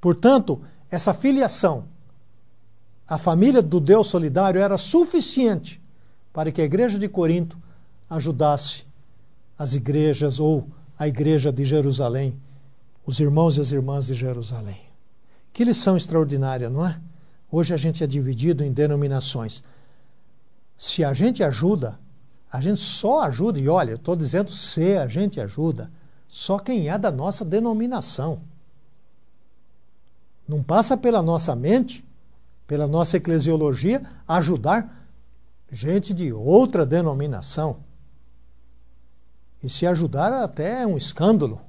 [0.00, 1.86] Portanto, essa filiação
[3.06, 5.80] à família do Deus solidário era suficiente
[6.32, 7.58] para que a igreja de Corinto
[8.08, 8.86] ajudasse
[9.58, 12.38] as igrejas ou a igreja de Jerusalém,
[13.06, 14.80] os irmãos e as irmãs de Jerusalém.
[15.52, 17.00] Que lição extraordinária, não é?
[17.56, 19.62] Hoje a gente é dividido em denominações.
[20.76, 22.00] Se a gente ajuda,
[22.50, 25.88] a gente só ajuda, e olha, eu estou dizendo se a gente ajuda,
[26.26, 28.42] só quem é da nossa denominação.
[30.48, 32.04] Não passa pela nossa mente,
[32.66, 35.06] pela nossa eclesiologia, ajudar
[35.70, 37.84] gente de outra denominação.
[39.62, 41.60] E se ajudar, até é um escândalo.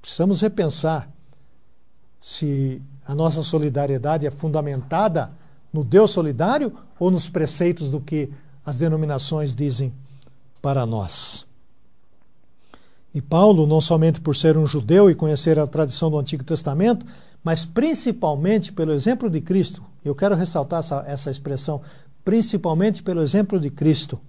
[0.00, 1.10] Precisamos repensar
[2.20, 2.80] se
[3.10, 5.32] a nossa solidariedade é fundamentada
[5.72, 8.32] no Deus solidário ou nos preceitos do que
[8.64, 9.92] as denominações dizem
[10.62, 11.44] para nós.
[13.12, 17.04] E Paulo, não somente por ser um judeu e conhecer a tradição do Antigo Testamento,
[17.42, 21.82] mas principalmente pelo exemplo de Cristo, eu quero ressaltar essa, essa expressão,
[22.24, 24.20] principalmente pelo exemplo de Cristo,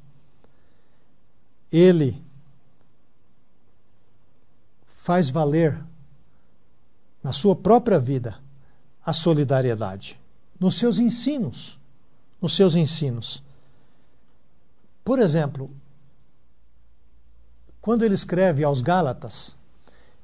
[1.72, 2.20] ele
[4.88, 5.80] faz valer
[7.24, 8.42] na sua própria vida
[9.06, 10.20] a solidariedade,
[10.60, 11.80] nos seus ensinos,
[12.42, 13.44] nos seus ensinos.
[15.04, 15.72] Por exemplo,
[17.82, 19.58] quando ele escreve aos Gálatas,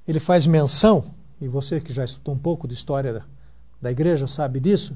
[0.08, 1.12] ele faz menção,
[1.42, 3.22] e você que já estudou um pouco de história da,
[3.82, 4.96] da igreja sabe disso,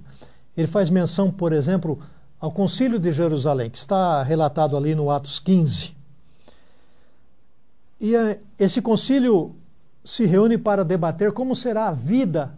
[0.55, 1.99] ele faz menção, por exemplo,
[2.39, 5.95] ao Concílio de Jerusalém, que está relatado ali no Atos 15.
[7.99, 9.55] E eh, esse concílio
[10.03, 12.51] se reúne para debater como será a vida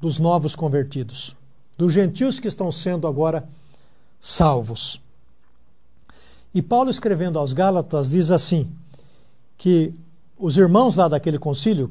[0.00, 1.36] dos novos convertidos,
[1.76, 3.48] dos gentios que estão sendo agora
[4.20, 5.00] salvos.
[6.54, 8.70] E Paulo, escrevendo aos Gálatas, diz assim:
[9.56, 9.94] que
[10.38, 11.90] os irmãos lá daquele concílio,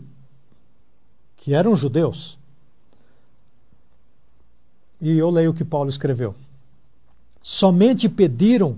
[1.37, 2.37] que eram judeus,
[4.99, 6.35] e eu leio o que Paulo escreveu,
[7.41, 8.77] somente pediram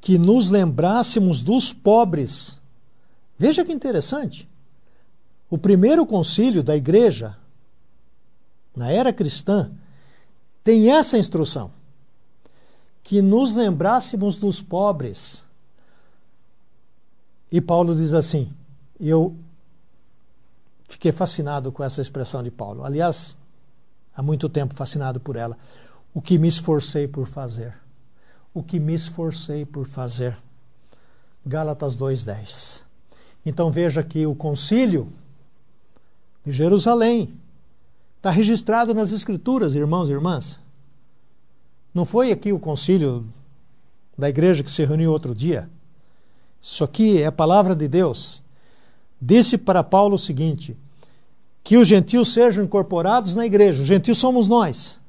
[0.00, 2.60] que nos lembrássemos dos pobres.
[3.38, 4.48] Veja que interessante.
[5.50, 7.36] O primeiro concílio da igreja,
[8.76, 9.70] na era cristã,
[10.62, 11.70] tem essa instrução:
[13.02, 15.46] que nos lembrássemos dos pobres.
[17.50, 18.52] E Paulo diz assim:
[19.00, 19.36] eu
[20.88, 22.84] fiquei fascinado com essa expressão de Paulo.
[22.84, 23.36] Aliás,
[24.14, 25.56] há muito tempo fascinado por ela.
[26.12, 27.74] O que me esforcei por fazer.
[28.52, 30.36] O que me esforcei por fazer.
[31.44, 32.84] Gálatas 2:10.
[33.44, 35.12] Então veja que o concílio
[36.44, 37.32] de Jerusalém
[38.16, 40.60] está registrado nas escrituras, irmãos e irmãs.
[41.94, 43.26] Não foi aqui o concílio
[44.18, 45.68] da igreja que se reuniu outro dia.
[46.60, 48.42] Isso aqui é a palavra de Deus.
[49.20, 50.76] Disse para Paulo o seguinte:
[51.62, 53.82] que os gentios sejam incorporados na igreja.
[53.82, 55.00] Os gentios somos nós.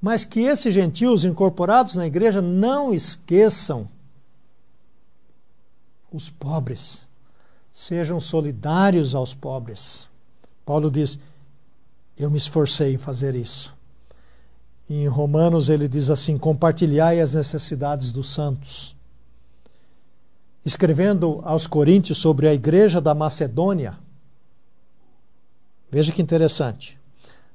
[0.00, 3.88] Mas que esses gentios incorporados na igreja não esqueçam
[6.12, 7.06] os pobres.
[7.70, 10.08] Sejam solidários aos pobres.
[10.64, 11.18] Paulo diz:
[12.16, 13.74] Eu me esforcei em fazer isso.
[14.88, 18.96] Em Romanos ele diz assim: Compartilhai as necessidades dos santos
[20.64, 23.98] escrevendo aos Coríntios sobre a igreja da Macedônia.
[25.90, 26.98] Veja que interessante.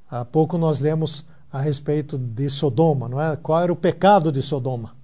[0.10, 3.36] Há pouco nós lemos a respeito de Sodoma, não é?
[3.38, 4.96] Qual era o pecado de Sodoma?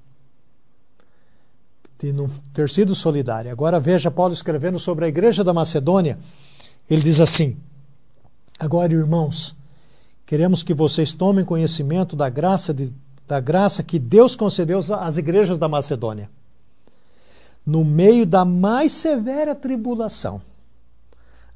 [1.97, 3.49] De não ter sido solidário.
[3.49, 6.19] Agora veja Paulo escrevendo sobre a igreja da Macedônia.
[6.89, 7.57] Ele diz assim:
[8.63, 9.53] Agora, irmãos,
[10.25, 12.93] queremos que vocês tomem conhecimento da graça, de,
[13.27, 16.29] da graça que Deus concedeu às igrejas da Macedônia
[17.65, 20.41] no meio da mais severa tribulação,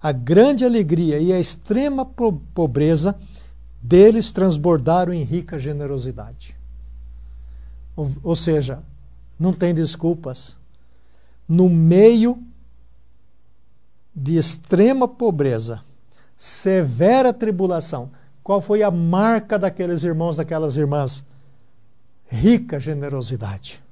[0.02, 3.18] a grande alegria e a extrema pobreza
[3.82, 6.58] deles transbordaram em rica generosidade.
[7.96, 8.84] Ou, ou seja,
[9.40, 10.58] não tem desculpas.
[11.48, 12.38] No meio
[14.14, 15.87] de extrema pobreza,
[16.38, 18.12] severa tribulação,
[18.44, 21.26] qual foi a marca daqueles irmãos, daquelas irmãs?
[22.28, 23.84] Rica generosidade.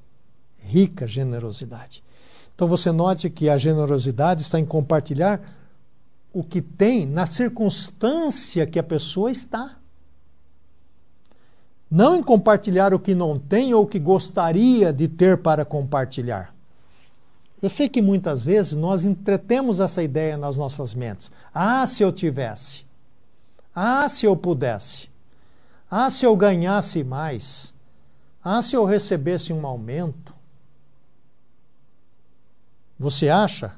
[0.59, 2.03] Rica generosidade.
[2.53, 5.41] Então você note que a generosidade está em compartilhar
[6.31, 9.75] o que tem na circunstância que a pessoa está.
[11.91, 16.54] Não em compartilhar o que não tem ou o que gostaria de ter para compartilhar.
[17.65, 21.31] Eu sei que muitas vezes nós entretemos essa ideia nas nossas mentes.
[21.51, 22.85] Ah, se eu tivesse.
[23.73, 25.09] Ah, se eu pudesse.
[25.89, 27.73] Ah, se eu ganhasse mais.
[28.43, 30.31] Ah, se eu recebesse um aumento.
[32.99, 33.73] Você acha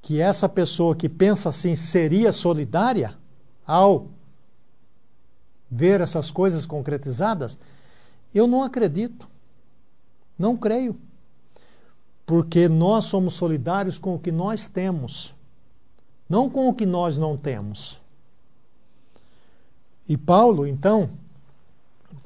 [0.00, 3.14] que essa pessoa que pensa assim seria solidária
[3.66, 4.08] ao
[5.70, 7.58] ver essas coisas concretizadas?
[8.34, 9.28] Eu não acredito.
[10.38, 10.98] Não creio.
[12.30, 15.34] Porque nós somos solidários com o que nós temos,
[16.28, 18.00] não com o que nós não temos.
[20.08, 21.10] E Paulo, então,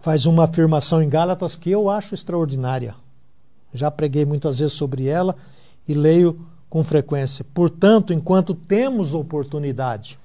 [0.00, 2.94] faz uma afirmação em Gálatas que eu acho extraordinária.
[3.72, 5.34] Já preguei muitas vezes sobre ela
[5.88, 6.38] e leio
[6.68, 7.42] com frequência.
[7.54, 10.18] Portanto, enquanto temos oportunidade,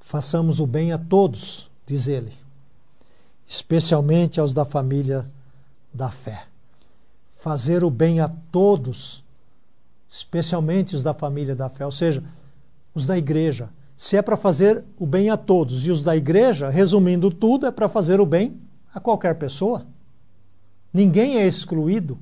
[0.00, 2.32] façamos o bem a todos, diz ele,
[3.46, 5.30] especialmente aos da família
[5.92, 6.48] da fé.
[7.40, 9.24] Fazer o bem a todos,
[10.08, 12.22] especialmente os da família da fé, ou seja,
[12.94, 13.68] os da igreja
[14.00, 15.86] se é para fazer o bem a todos.
[15.86, 18.58] E os da igreja, resumindo tudo, é para fazer o bem
[18.94, 19.84] a qualquer pessoa.
[20.90, 22.16] Ninguém é excluído.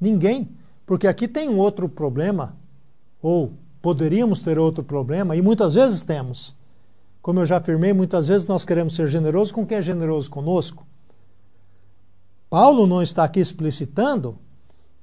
[0.00, 0.48] Ninguém.
[0.86, 2.56] Porque aqui tem um outro problema,
[3.20, 6.56] ou poderíamos ter outro problema, e muitas vezes temos.
[7.20, 10.86] Como eu já afirmei, muitas vezes nós queremos ser generosos com quem é generoso conosco.
[12.48, 14.38] Paulo não está aqui explicitando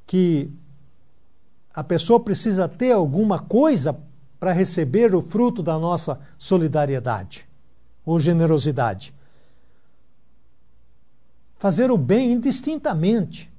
[0.07, 0.49] que
[1.73, 3.97] a pessoa precisa ter alguma coisa
[4.39, 7.47] para receber o fruto da nossa solidariedade
[8.05, 9.13] ou generosidade.
[11.57, 13.51] Fazer o bem indistintamente.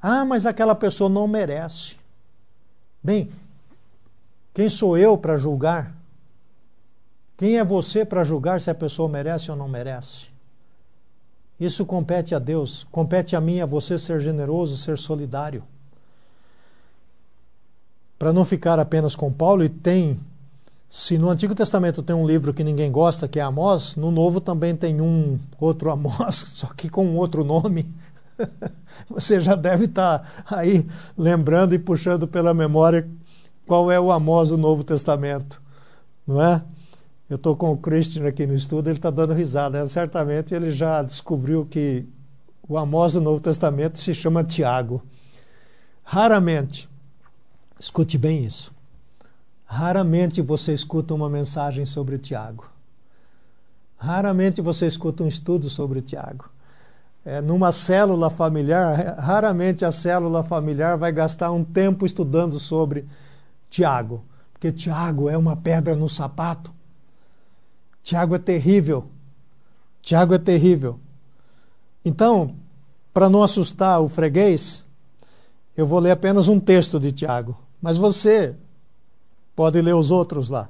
[0.00, 1.96] Ah, mas aquela pessoa não merece.
[3.02, 3.30] Bem,
[4.54, 5.94] quem sou eu para julgar?
[7.36, 10.28] Quem é você para julgar se a pessoa merece ou não merece?
[11.60, 15.62] Isso compete a Deus, compete a mim a você ser generoso, ser solidário.
[18.18, 20.18] Para não ficar apenas com Paulo, e tem
[20.90, 24.40] se no Antigo Testamento tem um livro que ninguém gosta, que é Amós, no Novo
[24.40, 27.86] também tem um outro Amós, só que com outro nome.
[29.08, 30.84] Você já deve estar aí
[31.16, 33.08] lembrando e puxando pela memória
[33.68, 35.62] qual é o Amós do Novo Testamento,
[36.26, 36.60] não é?
[37.30, 39.78] Eu estou com o Christian aqui no estudo, ele está dando risada.
[39.78, 42.04] É, certamente ele já descobriu que
[42.68, 45.00] o Amós do Novo Testamento se chama Tiago.
[46.02, 46.88] Raramente,
[47.78, 48.74] escute bem isso,
[49.72, 52.68] Raramente você escuta uma mensagem sobre Tiago.
[53.96, 56.50] Raramente você escuta um estudo sobre Tiago.
[57.24, 63.06] É, numa célula familiar, raramente a célula familiar vai gastar um tempo estudando sobre
[63.70, 66.72] Tiago, porque Tiago é uma pedra no sapato.
[68.10, 69.04] Tiago é terrível.
[70.02, 70.98] Tiago é terrível.
[72.04, 72.56] Então,
[73.14, 74.84] para não assustar o freguês,
[75.76, 77.56] eu vou ler apenas um texto de Tiago.
[77.80, 78.56] Mas você,
[79.54, 80.68] Pode ler os outros lá.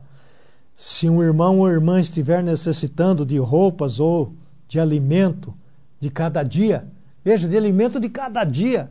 [0.76, 4.34] Se um irmão ou irmã estiver necessitando de roupas ou
[4.68, 5.54] de alimento
[5.98, 6.86] de cada dia,
[7.24, 8.90] veja, de alimento de cada dia.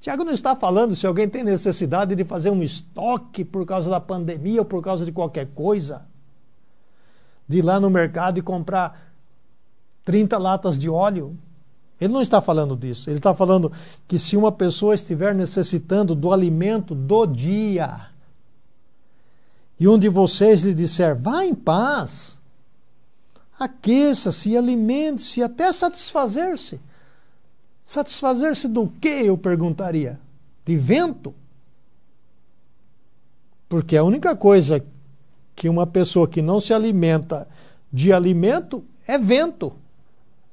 [0.00, 3.98] Tiago não está falando se alguém tem necessidade de fazer um estoque por causa da
[3.98, 6.07] pandemia ou por causa de qualquer coisa.
[7.48, 9.12] De ir lá no mercado e comprar
[10.04, 11.36] 30 latas de óleo.
[12.00, 13.10] Ele não está falando disso.
[13.10, 13.72] Ele está falando
[14.06, 18.08] que se uma pessoa estiver necessitando do alimento do dia,
[19.80, 22.38] e um de vocês lhe disser: vá em paz,
[23.58, 26.80] aqueça-se, alimente-se, até satisfazer-se.
[27.84, 29.08] Satisfazer-se do que?
[29.08, 30.20] Eu perguntaria.
[30.64, 31.34] De vento?
[33.68, 34.84] Porque a única coisa
[35.58, 37.48] que uma pessoa que não se alimenta
[37.92, 39.74] de alimento é vento.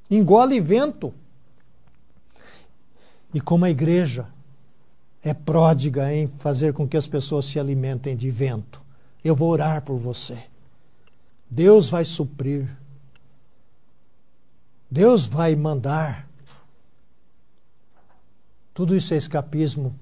[0.10, 1.14] Engole vento.
[3.32, 4.26] E como a igreja
[5.22, 8.82] é pródiga em fazer com que as pessoas se alimentem de vento.
[9.24, 10.43] Eu vou orar por você.
[11.47, 12.68] Deus vai suprir.
[14.89, 16.28] Deus vai mandar.
[18.74, 19.95] Tudo isso é escapismo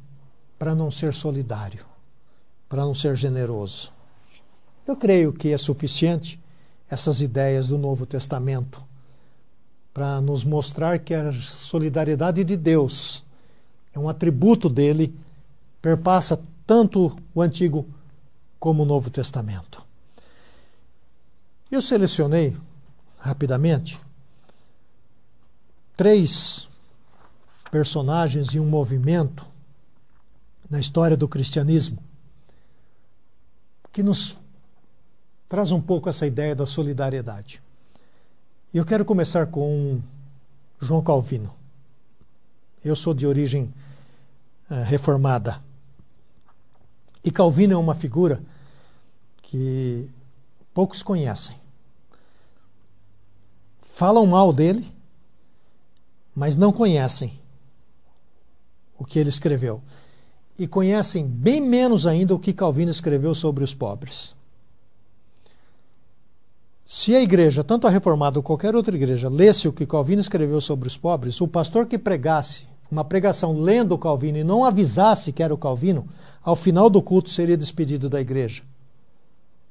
[0.57, 1.85] para não ser solidário,
[2.69, 3.92] para não ser generoso.
[4.85, 6.39] Eu creio que é suficiente
[6.89, 8.83] essas ideias do Novo Testamento
[9.93, 13.23] para nos mostrar que a solidariedade de Deus
[13.93, 15.15] é um atributo dele,
[15.81, 17.87] perpassa tanto o Antigo
[18.59, 19.85] como o Novo Testamento.
[21.71, 22.57] Eu selecionei
[23.17, 23.99] rapidamente
[25.95, 26.67] três
[27.71, 29.45] personagens e um movimento
[30.69, 31.97] na história do cristianismo
[33.91, 34.37] que nos
[35.53, 37.61] traz um pouco essa ideia da solidariedade.
[38.73, 40.01] E eu quero começar com
[40.81, 41.53] João Calvino.
[42.83, 43.71] Eu sou de origem
[44.67, 45.61] uh, reformada.
[47.23, 48.41] E Calvino é uma figura
[49.43, 50.09] que
[50.73, 51.55] poucos conhecem.
[53.93, 54.91] Falam mal dele,
[56.33, 57.39] mas não conhecem
[58.97, 59.83] o que ele escreveu.
[60.57, 64.33] E conhecem bem menos ainda o que Calvino escreveu sobre os pobres.
[66.95, 70.61] Se a igreja, tanto a reformada ou qualquer outra igreja, lesse o que Calvino escreveu
[70.61, 75.33] sobre os pobres, o pastor que pregasse uma pregação lendo o Calvino e não avisasse
[75.33, 76.07] que era o Calvino,
[76.43, 78.61] ao final do culto seria despedido da igreja,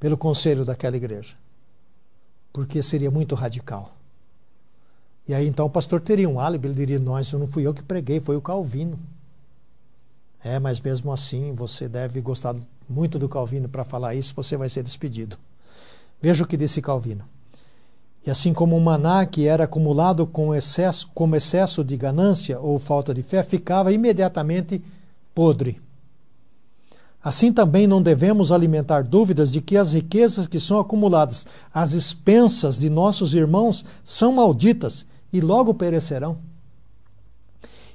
[0.00, 1.36] pelo conselho daquela igreja,
[2.52, 3.94] porque seria muito radical.
[5.28, 7.84] E aí então o pastor teria um álibi, ele diria: isso não fui eu que
[7.84, 8.98] preguei, foi o Calvino.
[10.42, 12.56] É, mas mesmo assim você deve gostar
[12.88, 15.38] muito do Calvino para falar isso, você vai ser despedido.
[16.22, 17.24] Veja o que disse Calvino.
[18.24, 22.78] E assim como o maná que era acumulado com excesso, como excesso de ganância ou
[22.78, 24.80] falta de fé, ficava imediatamente
[25.34, 25.80] podre.
[27.22, 31.44] Assim também não devemos alimentar dúvidas de que as riquezas que são acumuladas
[31.74, 36.38] às expensas de nossos irmãos são malditas e logo perecerão.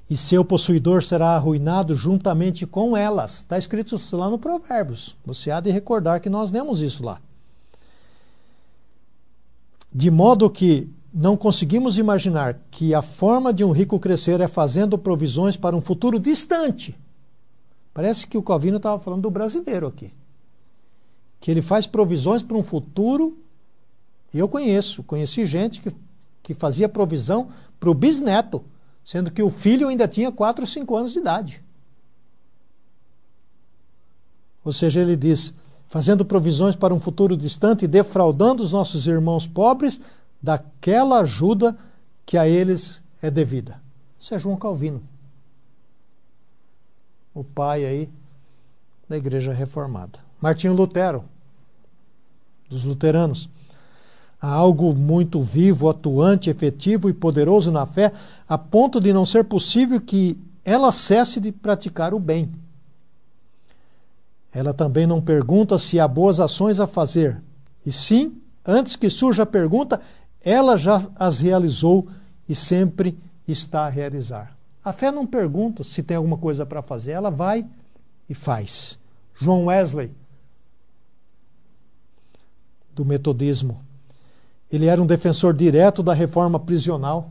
[0.09, 3.39] E seu possuidor será arruinado juntamente com elas.
[3.39, 5.17] Está escrito lá no Provérbios.
[5.25, 7.19] Você há de recordar que nós lemos isso lá.
[9.97, 14.95] De modo que não conseguimos imaginar que a forma de um rico crescer é fazendo
[14.95, 16.95] provisões para um futuro distante
[17.97, 20.13] Parece que o Calvino estava falando do brasileiro aqui.
[21.39, 23.35] Que ele faz provisões para um futuro.
[24.31, 25.91] Eu conheço, conheci gente que,
[26.43, 28.63] que fazia provisão para o bisneto,
[29.03, 31.63] sendo que o filho ainda tinha 4 ou 5 anos de idade.
[34.63, 35.51] Ou seja, ele diz:
[35.89, 39.99] fazendo provisões para um futuro distante e defraudando os nossos irmãos pobres
[40.41, 41.77] daquela ajuda
[42.25, 43.81] que a eles é devida.
[44.19, 45.01] Isso é João Calvino
[47.38, 48.09] o pai aí
[49.07, 50.17] da Igreja Reformada.
[50.41, 51.23] Martinho Lutero,
[52.67, 53.47] dos luteranos.
[54.41, 58.11] Há algo muito vivo, atuante, efetivo e poderoso na fé,
[58.49, 62.51] a ponto de não ser possível que ela cesse de praticar o bem.
[64.57, 67.39] Ela também não pergunta se há boas ações a fazer,
[67.85, 70.01] e sim, antes que surja a pergunta,
[70.41, 72.07] ela já as realizou
[72.49, 73.15] e sempre
[73.47, 74.57] está a realizar.
[74.83, 77.67] A fé não pergunta se tem alguma coisa para fazer, ela vai
[78.27, 78.97] e faz.
[79.35, 80.09] João Wesley,
[82.95, 83.79] do metodismo,
[84.71, 87.29] ele era um defensor direto da reforma prisional,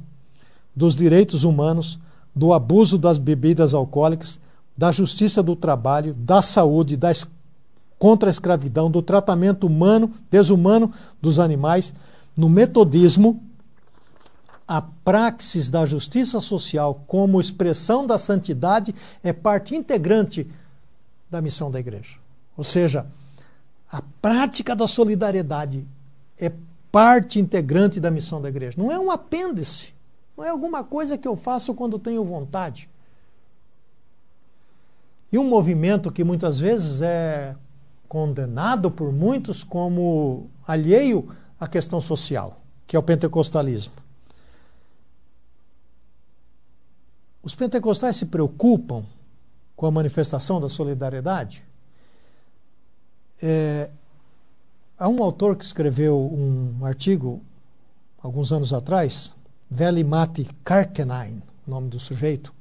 [0.76, 1.98] dos direitos humanos,
[2.32, 4.38] do abuso das bebidas alcoólicas,
[4.76, 7.10] da justiça do trabalho, da saúde, da
[7.98, 11.94] contra a escravidão, do tratamento humano, desumano dos animais.
[12.36, 13.42] No metodismo,
[14.68, 20.46] a praxis da justiça social como expressão da santidade é parte integrante
[21.30, 22.18] da missão da igreja.
[22.56, 23.06] Ou seja,
[23.90, 25.86] a prática da solidariedade
[26.38, 26.52] é
[26.90, 28.76] parte integrante da missão da igreja.
[28.76, 29.94] Não é um apêndice,
[30.36, 32.90] não é alguma coisa que eu faço quando tenho vontade.
[35.32, 37.56] E um movimento que muitas vezes é
[38.08, 43.94] condenado por muitos como alheio à questão social, que é o pentecostalismo.
[47.42, 49.04] Os pentecostais se preocupam
[49.76, 51.62] com a manifestação da solidariedade?
[53.40, 53.90] É,
[54.98, 57.42] há um autor que escreveu um artigo
[58.22, 59.34] alguns anos atrás,
[59.70, 62.55] Veli-Matti Karkenain, nome do sujeito.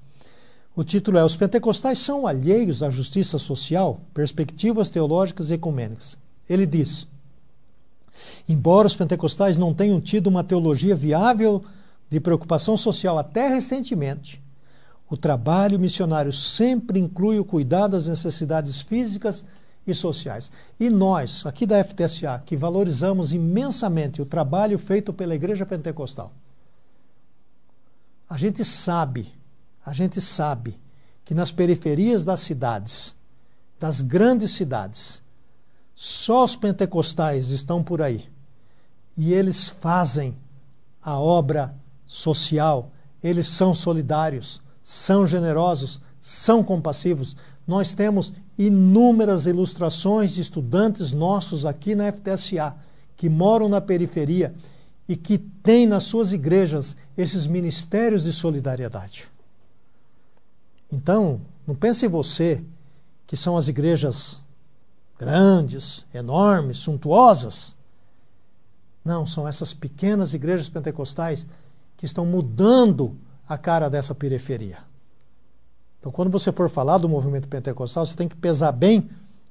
[0.75, 6.17] O título é Os pentecostais são alheios à justiça social, perspectivas teológicas e ecumênicas.
[6.49, 7.07] Ele diz:
[8.47, 11.63] Embora os pentecostais não tenham tido uma teologia viável
[12.09, 14.43] de preocupação social até recentemente,
[15.09, 19.45] o trabalho missionário sempre inclui o cuidado das necessidades físicas
[19.87, 20.51] e sociais.
[20.79, 26.33] E nós, aqui da FTSA, que valorizamos imensamente o trabalho feito pela Igreja Pentecostal,
[28.27, 29.31] a gente sabe,
[29.85, 30.79] a gente sabe
[31.23, 33.15] que nas periferias das cidades,
[33.79, 35.21] das grandes cidades,
[35.93, 38.27] só os pentecostais estão por aí.
[39.15, 40.35] E eles fazem
[41.01, 41.73] a obra
[42.05, 42.91] social,
[43.23, 47.35] eles são solidários são generosos, são compassivos.
[47.65, 52.75] Nós temos inúmeras ilustrações de estudantes nossos aqui na FTSA
[53.17, 54.53] que moram na periferia
[55.09, 59.25] e que têm nas suas igrejas esses ministérios de solidariedade.
[60.95, 62.63] Então, não pense você
[63.27, 64.41] que são as igrejas
[65.19, 67.75] grandes, enormes, suntuosas.
[69.03, 71.45] Não, são essas pequenas igrejas pentecostais
[71.97, 73.17] que estão mudando
[73.47, 74.77] a cara dessa periferia.
[75.99, 79.09] Então, quando você for falar do movimento pentecostal, você tem que pesar bem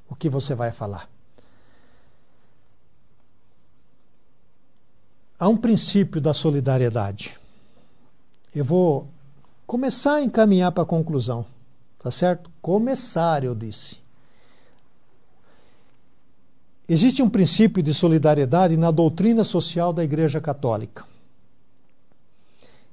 [0.08, 1.10] o que você vai falar.
[5.38, 7.38] Há um princípio da solidariedade.
[8.54, 9.08] Eu vou
[9.66, 11.44] começar a encaminhar para a conclusão,
[11.98, 12.50] tá certo?
[12.60, 13.98] Começar, eu disse.
[16.88, 21.04] Existe um princípio de solidariedade na doutrina social da Igreja Católica.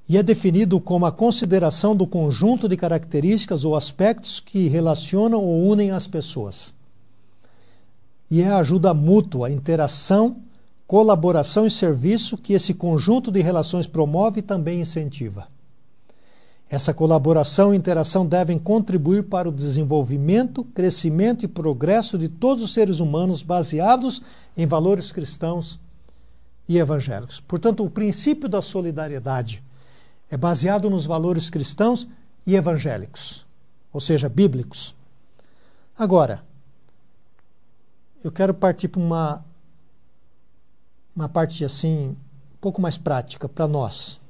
[0.08, 5.66] e é definido como a consideração do conjunto de características ou aspectos que relacionam ou
[5.66, 6.74] unem as pessoas.
[8.30, 10.36] E é a ajuda mútua, interação,
[10.86, 15.48] colaboração e serviço que esse conjunto de relações promove e também incentiva.
[16.72, 22.72] Essa colaboração e interação devem contribuir para o desenvolvimento, crescimento e progresso de todos os
[22.72, 24.22] seres humanos baseados
[24.56, 25.78] em valores cristãos
[26.66, 27.40] e evangélicos.
[27.40, 29.62] Portanto, o princípio da solidariedade
[30.30, 32.08] é baseado nos valores cristãos
[32.46, 33.44] e evangélicos,
[33.92, 34.94] ou seja, bíblicos.
[35.94, 36.42] Agora,
[38.24, 39.44] eu quero partir para uma,
[41.14, 42.16] uma parte assim,
[42.54, 44.21] um pouco mais prática para nós,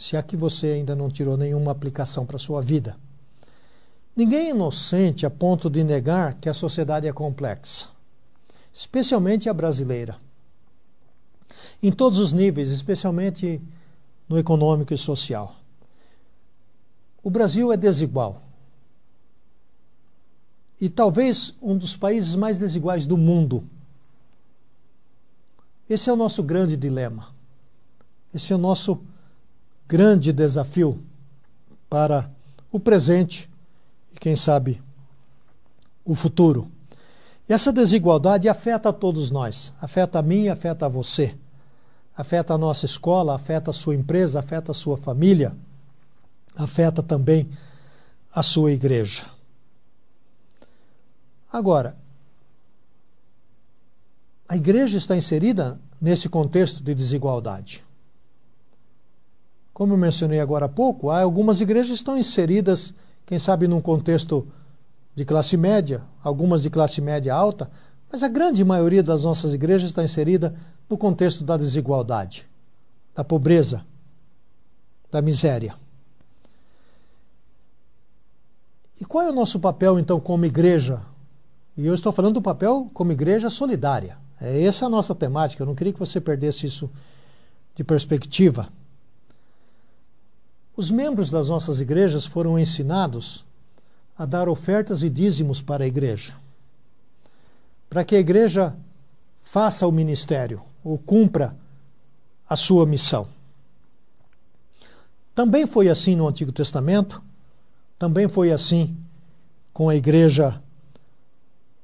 [0.00, 2.96] se é que você ainda não tirou nenhuma aplicação para a sua vida.
[4.16, 7.90] Ninguém é inocente a ponto de negar que a sociedade é complexa,
[8.72, 10.16] especialmente a brasileira.
[11.82, 13.60] Em todos os níveis, especialmente
[14.26, 15.54] no econômico e social.
[17.22, 18.42] O Brasil é desigual.
[20.80, 23.68] E talvez um dos países mais desiguais do mundo.
[25.90, 27.34] Esse é o nosso grande dilema.
[28.32, 29.04] Esse é o nosso
[29.90, 31.02] grande desafio
[31.88, 32.30] para
[32.70, 33.50] o presente
[34.14, 34.80] e, quem sabe,
[36.04, 36.70] o futuro.
[37.48, 41.36] E essa desigualdade afeta a todos nós, afeta a mim, afeta a você
[42.20, 45.56] afeta a nossa escola, afeta a sua empresa, afeta a sua família,
[46.54, 47.48] afeta também
[48.32, 49.24] a sua igreja.
[51.50, 51.96] Agora,
[54.46, 57.82] a igreja está inserida nesse contexto de desigualdade.
[59.80, 62.92] Como eu mencionei agora há pouco, há algumas igrejas estão inseridas,
[63.24, 64.46] quem sabe, num contexto
[65.14, 67.70] de classe média, algumas de classe média alta,
[68.12, 70.54] mas a grande maioria das nossas igrejas está inserida
[70.86, 72.46] no contexto da desigualdade,
[73.14, 73.82] da pobreza,
[75.10, 75.74] da miséria.
[79.00, 81.00] E qual é o nosso papel, então, como igreja?
[81.74, 84.18] E eu estou falando do papel como igreja solidária.
[84.38, 85.62] É essa a nossa temática.
[85.62, 86.90] Eu não queria que você perdesse isso
[87.74, 88.68] de perspectiva.
[90.80, 93.44] Os membros das nossas igrejas foram ensinados
[94.16, 96.34] a dar ofertas e dízimos para a igreja,
[97.90, 98.74] para que a igreja
[99.44, 101.54] faça o ministério ou cumpra
[102.48, 103.28] a sua missão.
[105.34, 107.22] Também foi assim no Antigo Testamento,
[107.98, 108.96] também foi assim
[109.74, 110.62] com a igreja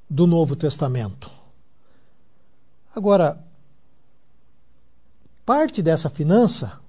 [0.09, 1.31] do Novo Testamento.
[2.95, 3.45] Agora,
[5.45, 6.81] parte dessa finança,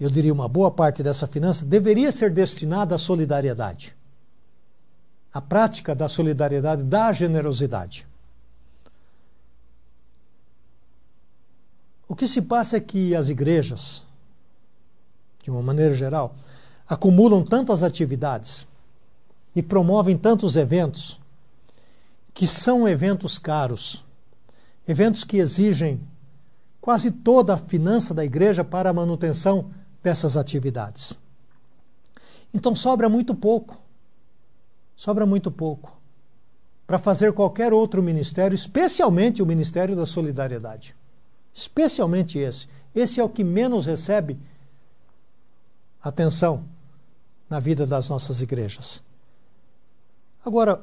[0.00, 3.96] eu diria uma boa parte dessa finança, deveria ser destinada à solidariedade.
[5.32, 8.06] A prática da solidariedade, da generosidade.
[12.08, 14.02] O que se passa é que as igrejas,
[15.42, 16.34] de uma maneira geral,
[16.88, 18.66] acumulam tantas atividades
[19.54, 21.18] e promovem tantos eventos
[22.32, 24.04] que são eventos caros,
[24.86, 26.00] eventos que exigem
[26.80, 29.70] quase toda a finança da igreja para a manutenção
[30.08, 31.18] dessas atividades.
[32.52, 33.78] Então sobra muito pouco,
[34.96, 35.96] sobra muito pouco
[36.86, 40.96] para fazer qualquer outro ministério, especialmente o Ministério da Solidariedade
[41.58, 42.68] especialmente esse.
[42.94, 44.38] Esse é o que menos recebe
[46.00, 46.64] atenção
[47.50, 49.02] na vida das nossas igrejas.
[50.44, 50.82] Agora,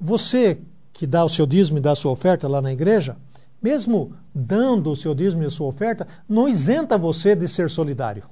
[0.00, 0.60] você
[0.92, 3.16] que dá o seu dízimo e dá a sua oferta lá na igreja,
[3.60, 8.24] mesmo dando o seu dízimo e a sua oferta, não isenta você de ser solidário.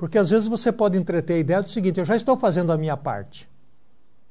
[0.00, 2.78] Porque às vezes você pode entreter a ideia do seguinte: eu já estou fazendo a
[2.78, 3.46] minha parte.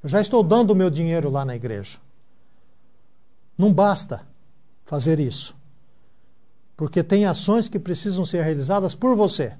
[0.01, 1.99] Eu já estou dando o meu dinheiro lá na igreja.
[3.55, 4.21] Não basta
[4.85, 5.59] fazer isso
[6.79, 9.51] porque tem ações que precisam ser realizadas por você.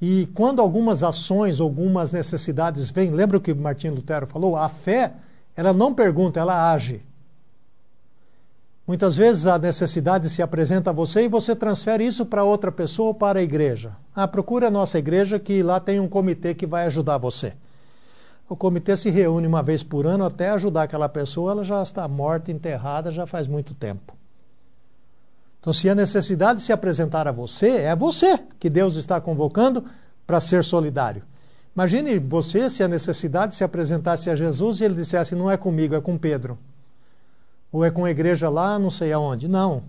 [0.00, 4.54] E quando algumas ações, algumas necessidades vêm, lembra o que Martim Lutero falou?
[4.54, 5.14] A fé,
[5.56, 7.02] ela não pergunta, ela age.
[8.88, 13.08] Muitas vezes a necessidade se apresenta a você e você transfere isso para outra pessoa
[13.08, 13.92] ou para a igreja.
[14.16, 17.52] Ah, procure a nossa igreja que lá tem um comitê que vai ajudar você.
[18.48, 22.08] O comitê se reúne uma vez por ano até ajudar aquela pessoa, ela já está
[22.08, 24.16] morta, enterrada já faz muito tempo.
[25.60, 29.84] Então, se a necessidade se apresentar a você, é você que Deus está convocando
[30.26, 31.22] para ser solidário.
[31.76, 35.94] Imagine você se a necessidade se apresentasse a Jesus e ele dissesse: não é comigo,
[35.94, 36.56] é com Pedro.
[37.70, 39.48] Ou é com a igreja lá, não sei aonde.
[39.48, 39.82] Não.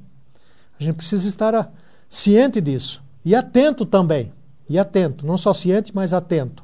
[0.79, 1.71] A gente precisa estar
[2.09, 3.03] ciente disso.
[3.23, 4.31] E atento também.
[4.69, 5.25] E atento.
[5.25, 6.63] Não só ciente, mas atento.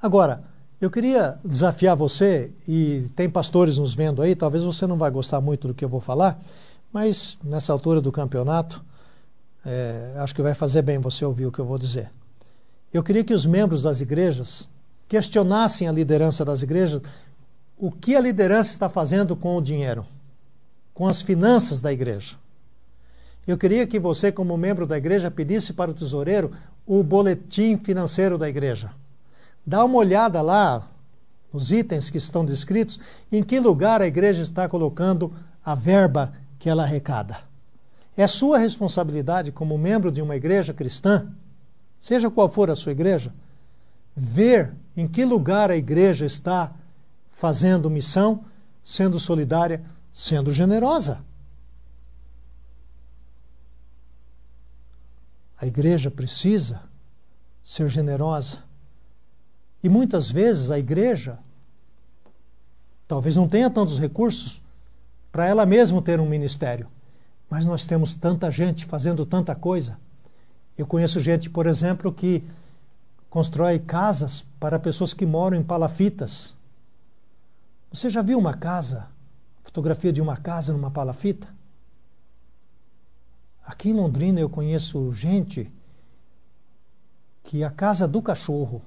[0.00, 0.44] Agora,
[0.80, 5.40] eu queria desafiar você, e tem pastores nos vendo aí, talvez você não vai gostar
[5.40, 6.38] muito do que eu vou falar,
[6.92, 8.84] mas nessa altura do campeonato,
[9.64, 12.10] é, acho que vai fazer bem você ouvir o que eu vou dizer.
[12.92, 14.68] Eu queria que os membros das igrejas
[15.08, 17.00] questionassem a liderança das igrejas
[17.78, 20.06] o que a liderança está fazendo com o dinheiro,
[20.94, 22.36] com as finanças da igreja.
[23.46, 26.52] Eu queria que você, como membro da igreja, pedisse para o tesoureiro
[26.86, 28.90] o boletim financeiro da igreja.
[29.64, 30.88] Dá uma olhada lá
[31.52, 32.98] nos itens que estão descritos,
[33.30, 35.32] em que lugar a igreja está colocando
[35.64, 37.38] a verba que ela arrecada.
[38.16, 41.28] É sua responsabilidade, como membro de uma igreja cristã,
[42.00, 43.32] seja qual for a sua igreja,
[44.14, 46.72] ver em que lugar a igreja está
[47.36, 48.44] fazendo missão,
[48.82, 51.20] sendo solidária, sendo generosa.
[55.58, 56.82] A igreja precisa
[57.62, 58.58] ser generosa.
[59.82, 61.38] E muitas vezes a igreja
[63.06, 64.60] talvez não tenha tantos recursos
[65.30, 66.88] para ela mesma ter um ministério,
[67.48, 69.98] mas nós temos tanta gente fazendo tanta coisa.
[70.76, 72.42] Eu conheço gente, por exemplo, que
[73.28, 76.55] constrói casas para pessoas que moram em palafitas.
[77.92, 79.06] Você já viu uma casa,
[79.62, 81.48] fotografia de uma casa numa palafita?
[83.64, 85.70] Aqui em Londrina eu conheço gente
[87.42, 88.82] que a casa do cachorro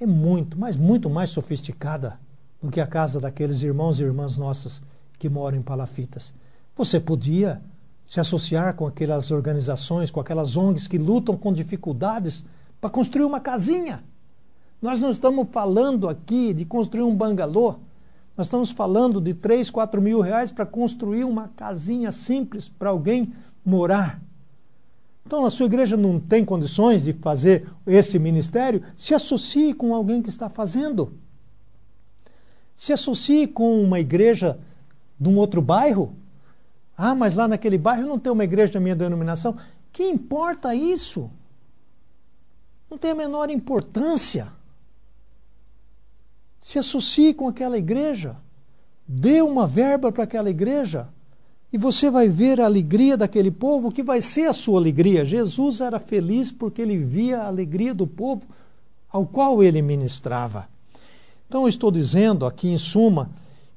[0.00, 2.18] é muito, mas muito mais sofisticada
[2.62, 4.82] do que a casa daqueles irmãos e irmãs nossas
[5.18, 6.32] que moram em palafitas.
[6.76, 7.60] Você podia
[8.06, 12.44] se associar com aquelas organizações, com aquelas ONGs que lutam com dificuldades
[12.80, 14.02] para construir uma casinha.
[14.84, 17.76] Nós não estamos falando aqui de construir um bangalô.
[18.36, 23.32] Nós estamos falando de 3, 4 mil reais para construir uma casinha simples para alguém
[23.64, 24.20] morar.
[25.24, 30.20] Então, a sua igreja não tem condições de fazer esse ministério, se associe com alguém
[30.20, 31.14] que está fazendo.
[32.76, 34.58] Se associe com uma igreja
[35.18, 36.14] de um outro bairro.
[36.94, 39.56] Ah, mas lá naquele bairro não tem uma igreja da minha denominação.
[39.90, 41.30] Que importa isso?
[42.90, 44.52] Não tem a menor importância
[46.64, 48.36] se associe com aquela igreja,
[49.06, 51.06] dê uma verba para aquela igreja,
[51.70, 55.26] e você vai ver a alegria daquele povo, que vai ser a sua alegria.
[55.26, 58.46] Jesus era feliz porque ele via a alegria do povo
[59.10, 60.66] ao qual ele ministrava.
[61.46, 63.30] Então, eu estou dizendo aqui, em suma,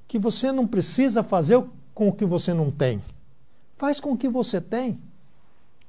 [0.07, 1.61] que você não precisa fazer
[1.93, 3.03] com o que você não tem.
[3.75, 4.97] Faz com o que você tem.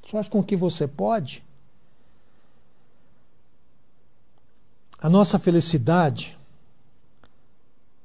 [0.02, 1.44] Faz com o que você pode.
[5.00, 6.36] A nossa felicidade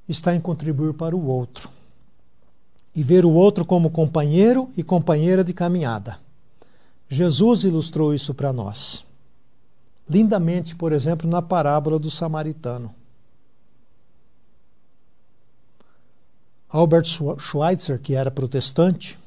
[0.07, 1.69] está em contribuir para o outro
[2.95, 6.19] e ver o outro como companheiro e companheira de caminhada.
[7.09, 9.05] Jesus ilustrou isso para nós.
[10.09, 12.93] Lindamente, por exemplo, na parábola do samaritano.
[16.69, 17.05] Albert
[17.39, 19.17] Schweitzer, que era protestante,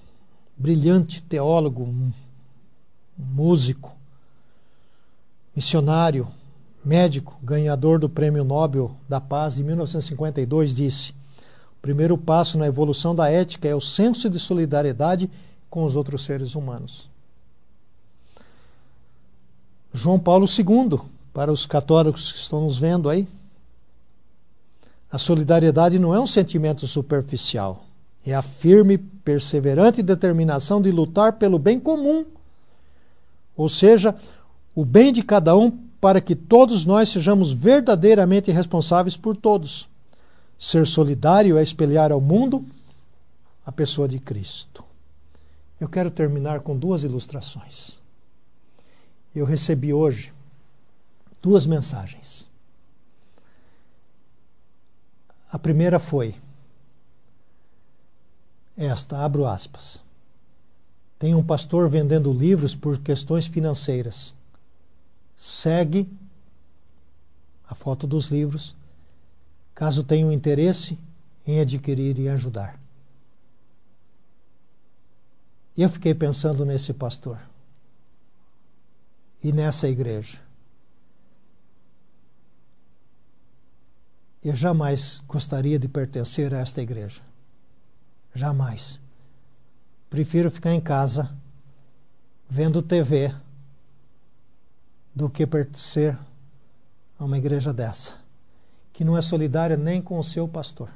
[0.57, 2.13] brilhante teólogo,
[3.17, 3.95] músico,
[5.55, 6.29] missionário,
[6.87, 13.13] médico, ganhador do Prêmio Nobel da Paz em 1952, disse: O primeiro passo na evolução
[13.13, 15.29] da ética é o senso de solidariedade
[15.69, 17.11] com os outros seres humanos.
[19.93, 21.01] João Paulo II,
[21.35, 23.27] para os católicos que estão nos vendo aí,
[25.11, 27.85] a solidariedade não é um sentimento superficial,
[28.25, 32.25] é a firme, perseverante determinação de lutar pelo bem comum,
[33.57, 34.15] ou seja,
[34.73, 39.89] o bem de cada um para que todos nós sejamos verdadeiramente responsáveis por todos.
[40.57, 42.65] Ser solidário é espelhar ao mundo
[43.67, 44.85] a pessoa de Cristo.
[45.81, 47.99] Eu quero terminar com duas ilustrações.
[49.35, 50.33] Eu recebi hoje
[51.43, 52.49] duas mensagens.
[55.51, 56.37] A primeira foi
[58.77, 60.01] esta, abro aspas.
[61.19, 64.36] Tem um pastor vendendo livros por questões financeiras
[65.37, 66.09] segue
[67.69, 68.75] a foto dos livros,
[69.75, 70.99] caso tenham interesse
[71.47, 72.81] em adquirir e ajudar.
[75.77, 77.39] E eu fiquei pensando nesse pastor
[79.43, 80.41] e nessa igreja.
[84.43, 87.21] Eu jamais gostaria de pertencer a esta igreja.
[88.35, 89.01] Jamais.
[90.09, 91.37] Prefiro ficar em casa,
[92.49, 93.35] vendo TV
[95.17, 96.17] do que pertencer
[97.19, 98.15] a uma igreja dessa,
[98.93, 100.91] que não é solidária nem com o seu pastor.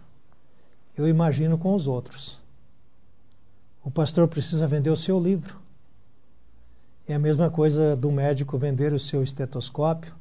[0.97, 2.39] Eu imagino com os outros.
[3.83, 5.59] O pastor precisa vender o seu livro.
[7.09, 10.15] É a mesma coisa do médico vender o seu estetoscópio,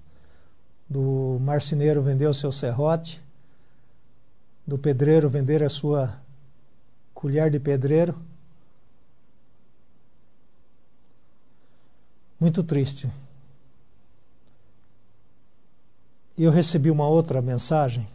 [0.90, 3.22] do marceneiro vender o seu serrote,
[4.66, 6.16] do pedreiro vender a sua
[7.14, 8.16] colher de pedreiro.
[12.40, 13.10] muito triste.
[16.29, 18.08] E eu recebi uma outra mensagem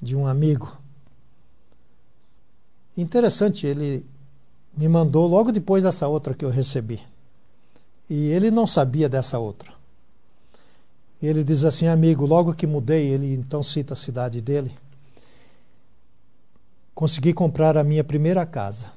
[0.00, 0.76] de um amigo.
[2.96, 4.06] Interessante, ele
[4.76, 7.00] me mandou logo depois dessa outra que eu recebi.
[8.08, 9.72] E ele não sabia dessa outra.
[11.22, 14.74] Ele diz assim, amigo, logo que mudei, ele então cita a cidade dele,
[16.94, 18.90] consegui comprar a minha primeira casa.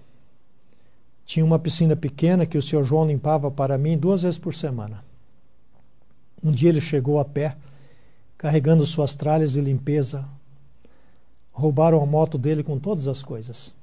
[1.25, 5.03] Tinha uma piscina pequena que o senhor João limpava para mim duas vezes por semana.
[6.41, 7.57] Um dia ele chegou a pé,
[8.43, 10.25] carregando suas tralhas de limpeza.
[11.53, 13.73] Roubaram a moto dele com todas as coisas.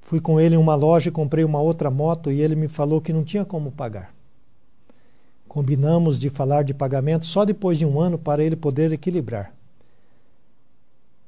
[0.00, 3.02] Fui com ele em uma loja e comprei uma outra moto e ele me falou
[3.02, 4.14] que não tinha como pagar.
[5.46, 9.54] Combinamos de falar de pagamento só depois de um ano para ele poder equilibrar.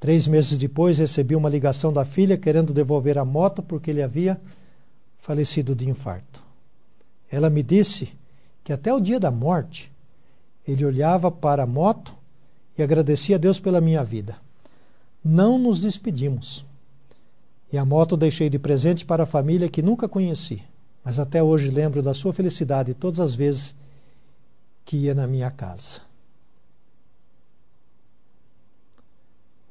[0.00, 4.40] Três meses depois, recebi uma ligação da filha querendo devolver a moto porque ele havia
[5.18, 6.42] falecido de infarto.
[7.30, 8.14] Ela me disse
[8.64, 9.94] que até o dia da morte
[10.66, 12.14] ele olhava para a moto
[12.76, 14.36] e agradecia a Deus pela minha vida.
[15.24, 16.64] Não nos despedimos.
[17.72, 20.62] E a moto deixei de presente para a família que nunca conheci,
[21.04, 23.74] mas até hoje lembro da sua felicidade todas as vezes
[24.84, 26.00] que ia na minha casa.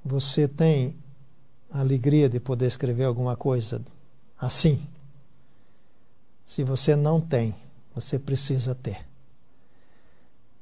[0.04, 0.96] Você tem
[1.72, 3.82] a alegria de poder escrever alguma coisa
[4.38, 4.80] assim?
[6.46, 7.56] Se você não tem,
[7.94, 9.06] você precisa ter.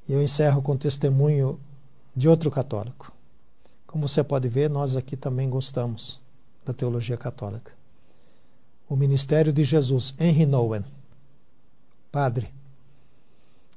[0.08, 1.60] E eu encerro com testemunho
[2.16, 3.12] de outro católico.
[3.88, 6.20] Como você pode ver, nós aqui também gostamos
[6.66, 7.72] da teologia católica.
[8.90, 10.84] O ministério de Jesus, Henry Nowen,
[12.12, 12.54] padre,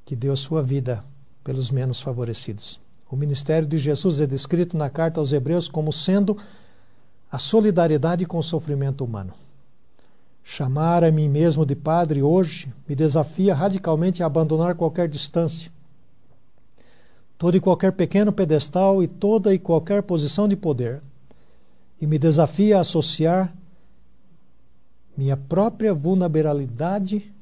[0.04, 1.04] que deu sua vida
[1.42, 2.80] pelos menos favorecidos.
[3.10, 6.36] O ministério de Jesus é descrito na carta aos Hebreus como sendo
[7.30, 9.32] a solidariedade com o sofrimento humano.
[10.42, 15.70] Chamar a mim mesmo de padre hoje me desafia radicalmente a abandonar qualquer distância,
[17.38, 21.02] todo e qualquer pequeno pedestal e toda e qualquer posição de poder
[22.00, 23.54] e me desafia a associar
[25.16, 27.32] minha própria vulnerabilidade,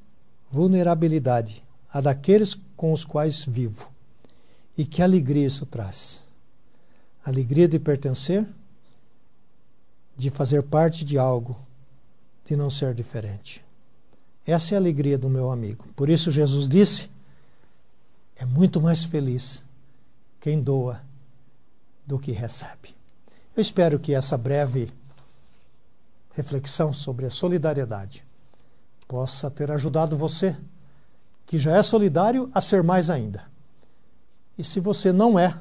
[0.50, 3.90] vulnerabilidade a daqueles com os quais vivo.
[4.76, 6.24] E que alegria isso traz?
[7.24, 8.46] Alegria de pertencer,
[10.16, 11.56] de fazer parte de algo,
[12.44, 13.64] de não ser diferente.
[14.46, 15.86] Essa é a alegria do meu amigo.
[15.96, 17.08] Por isso Jesus disse:
[18.36, 19.64] é muito mais feliz
[20.44, 21.00] quem doa
[22.06, 22.94] do que recebe.
[23.56, 24.90] Eu espero que essa breve
[26.34, 28.22] reflexão sobre a solidariedade
[29.08, 30.54] possa ter ajudado você,
[31.46, 33.44] que já é solidário, a ser mais ainda.
[34.58, 35.58] E se você não é,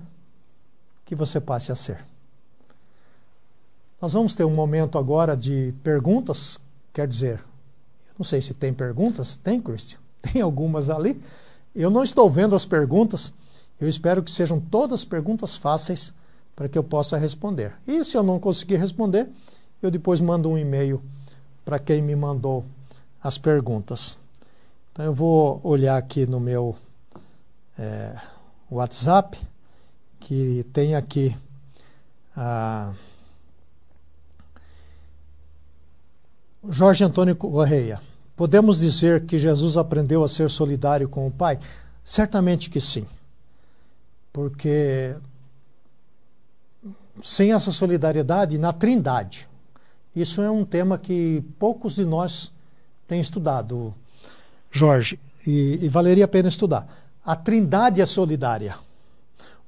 [1.06, 2.04] que você passe a ser.
[4.02, 6.60] Nós vamos ter um momento agora de perguntas,
[6.92, 7.40] quer dizer,
[8.10, 10.00] eu não sei se tem perguntas, tem, Christian?
[10.22, 11.22] Tem algumas ali.
[11.74, 13.34] Eu não estou vendo as perguntas.
[13.84, 16.14] Eu espero que sejam todas perguntas fáceis
[16.56, 17.74] para que eu possa responder.
[17.86, 19.28] E se eu não conseguir responder,
[19.82, 21.04] eu depois mando um e-mail
[21.66, 22.64] para quem me mandou
[23.22, 24.18] as perguntas.
[24.94, 26.78] Então eu vou olhar aqui no meu
[27.78, 28.16] é,
[28.72, 29.38] WhatsApp,
[30.18, 31.36] que tem aqui
[32.38, 32.94] a.
[36.70, 38.00] Jorge Antônio Correia.
[38.38, 41.60] Podemos dizer que Jesus aprendeu a ser solidário com o Pai?
[42.06, 43.06] Certamente que sim.
[44.34, 45.16] Porque
[47.22, 49.48] sem essa solidariedade na Trindade.
[50.16, 52.52] Isso é um tema que poucos de nós
[53.08, 53.94] têm estudado,
[54.72, 56.88] Jorge, e, e valeria a pena estudar.
[57.26, 58.76] A Trindade é solidária.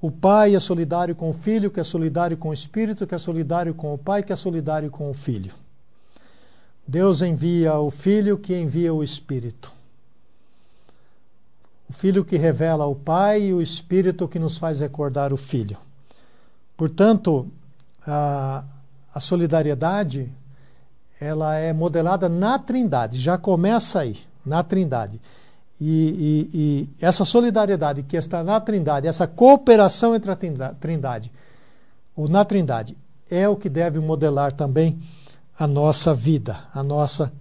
[0.01, 3.17] O Pai é solidário com o Filho, que é solidário com o Espírito, que é
[3.17, 5.53] solidário com o Pai, que é solidário com o Filho.
[6.87, 9.73] Deus envia o Filho, que envia o Espírito.
[11.89, 15.77] O Filho que revela o Pai e o Espírito que nos faz recordar o Filho.
[16.75, 17.47] Portanto,
[18.05, 18.63] a,
[19.13, 20.31] a solidariedade
[21.19, 25.19] ela é modelada na Trindade, já começa aí, na Trindade.
[25.79, 30.35] E, e, e, essa solidariedade que está na Trindade, essa cooperação entre a
[30.79, 31.31] Trindade,
[32.15, 32.97] ou na Trindade,
[33.29, 35.01] é o que deve modelar também
[35.57, 37.31] a nossa vida, a nossa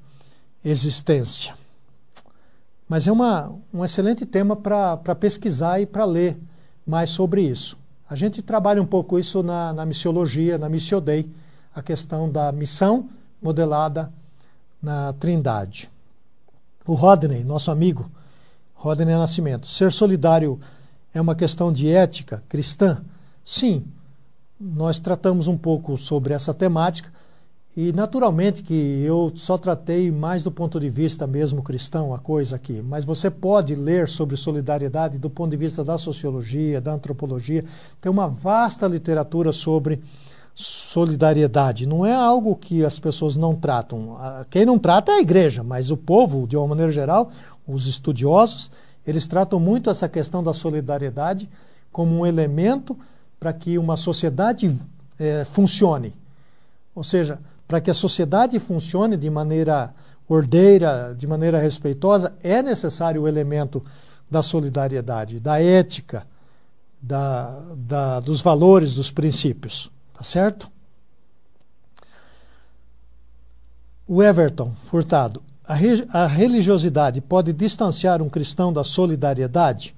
[0.65, 1.55] existência.
[2.89, 6.39] Mas é uma, um excelente tema para pesquisar e para ler
[6.87, 7.77] mais sobre isso.
[8.09, 11.03] A gente trabalha um pouco isso na, na missiologia, na Missio
[11.75, 13.09] a questão da missão
[13.43, 14.13] modelada
[14.81, 15.91] na Trindade.
[16.87, 18.11] O Rodney, nosso amigo,
[18.75, 20.61] Rodney Nascimento, ser solidário
[21.13, 23.03] é uma questão de ética cristã?
[23.45, 23.85] Sim,
[24.61, 27.11] nós tratamos um pouco sobre essa temática
[27.77, 32.55] E naturalmente que eu só tratei mais do ponto de vista mesmo cristão a coisa
[32.55, 37.65] aqui, mas você pode ler sobre solidariedade do ponto de vista da sociologia, da antropologia.
[38.01, 40.01] Tem uma vasta literatura sobre
[40.55, 41.85] solidariedade.
[41.85, 44.17] Não é algo que as pessoas não tratam.
[44.51, 47.29] Quem não trata é a igreja, mas o povo, de uma maneira geral,
[47.67, 48.71] os estudiosos,
[49.05, 51.49] eles tratam muito essa questão da solidariedade
[51.91, 52.97] como um elemento
[53.41, 54.79] para que uma sociedade
[55.19, 56.15] é, funcione.
[56.95, 59.95] Ou seja, para que a sociedade funcione de maneira
[60.29, 63.85] ordeira, de maneira respeitosa, é necessário o elemento
[64.31, 66.27] da solidariedade, da ética,
[67.01, 69.91] da, da, dos valores, dos princípios.
[70.15, 70.71] Tá certo?
[74.07, 75.43] O Everton Furtado.
[75.67, 75.77] A,
[76.13, 79.94] a religiosidade pode distanciar um cristão da solidariedade?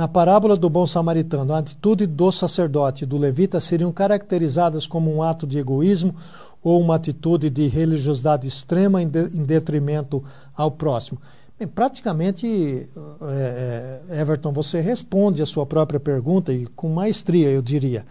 [0.00, 5.14] Na parábola do bom samaritano, a atitude do sacerdote e do levita seriam caracterizadas como
[5.14, 6.16] um ato de egoísmo
[6.62, 10.24] ou uma atitude de religiosidade extrema em, de, em detrimento
[10.56, 11.20] ao próximo?
[11.58, 12.88] Bem, praticamente,
[13.20, 18.06] é, Everton, você responde a sua própria pergunta e com maestria, eu diria.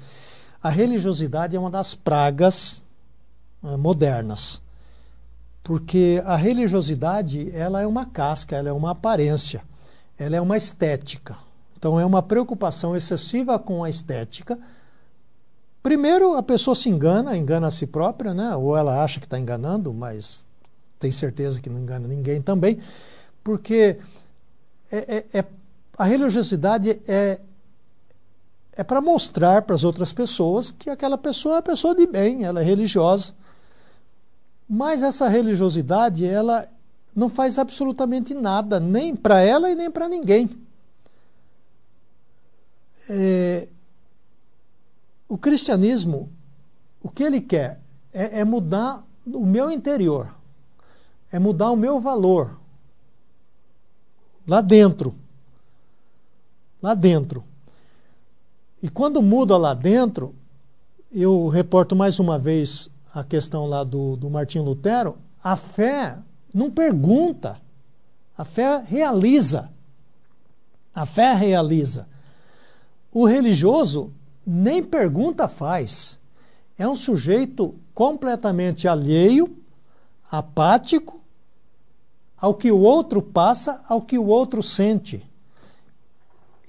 [0.61, 2.83] A religiosidade é uma das pragas
[3.63, 4.61] é, modernas,
[5.63, 9.63] porque a religiosidade ela é uma casca, ela é uma aparência,
[10.19, 11.48] ela é uma estética.
[11.79, 14.59] Então é uma preocupação excessiva com a estética
[15.81, 18.53] Primeiro, a pessoa se engana, engana a si própria, né?
[18.55, 20.41] ou ela acha que está enganando, mas
[20.99, 22.79] tem certeza que não engana ninguém também,
[23.43, 23.97] porque
[24.91, 25.45] é, é, é,
[25.97, 27.39] a religiosidade é,
[28.73, 32.43] é para mostrar para as outras pessoas que aquela pessoa é uma pessoa de bem,
[32.43, 33.33] ela é religiosa.
[34.67, 36.67] Mas essa religiosidade, ela
[37.15, 40.49] não faz absolutamente nada, nem para ela e nem para ninguém.
[43.09, 43.67] É,
[45.27, 46.31] o cristianismo,
[47.01, 47.81] o que ele quer
[48.13, 50.35] é, é mudar o meu interior,
[51.31, 52.59] é mudar o meu valor
[54.47, 55.15] lá dentro.
[56.81, 57.43] Lá dentro.
[58.81, 60.33] E quando muda lá dentro,
[61.11, 66.17] eu reporto mais uma vez a questão lá do, do Martinho Lutero, a fé
[66.53, 67.59] não pergunta,
[68.37, 69.69] a fé realiza.
[70.93, 72.07] A fé realiza.
[73.11, 74.11] O religioso,
[74.45, 76.19] nem pergunta faz.
[76.77, 79.57] É um sujeito completamente alheio,
[80.31, 81.19] apático
[82.37, 85.27] ao que o outro passa, ao que o outro sente.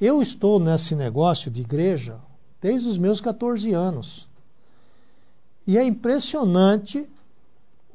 [0.01, 2.19] Eu estou nesse negócio de igreja
[2.61, 4.29] desde os meus 14 anos.
[5.67, 7.07] E é impressionante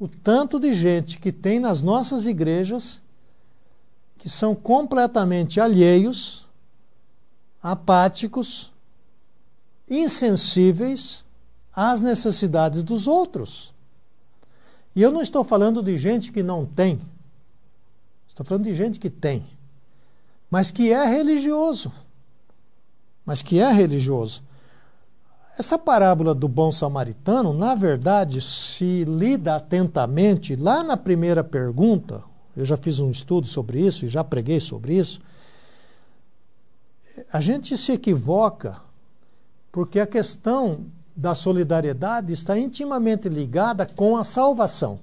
[0.00, 3.02] o tanto de gente que tem nas nossas igrejas
[4.18, 6.45] que são completamente alheios,
[7.62, 8.72] apáticos,
[9.88, 11.24] insensíveis
[11.74, 13.74] às necessidades dos outros.
[14.94, 17.00] E eu não estou falando de gente que não tem.
[18.26, 19.44] Estou falando de gente que tem,
[20.50, 21.92] mas que é religioso.
[23.24, 24.42] Mas que é religioso.
[25.58, 32.22] Essa parábola do bom samaritano, na verdade, se lida atentamente, lá na primeira pergunta,
[32.54, 35.20] eu já fiz um estudo sobre isso e já preguei sobre isso,
[37.32, 38.80] a gente se equivoca
[39.70, 44.98] porque a questão da solidariedade está intimamente ligada com a salvação.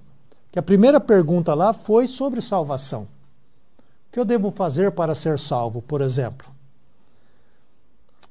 [0.52, 3.04] Que a primeira pergunta lá foi sobre salvação.
[4.08, 6.48] O que eu devo fazer para ser salvo, por exemplo?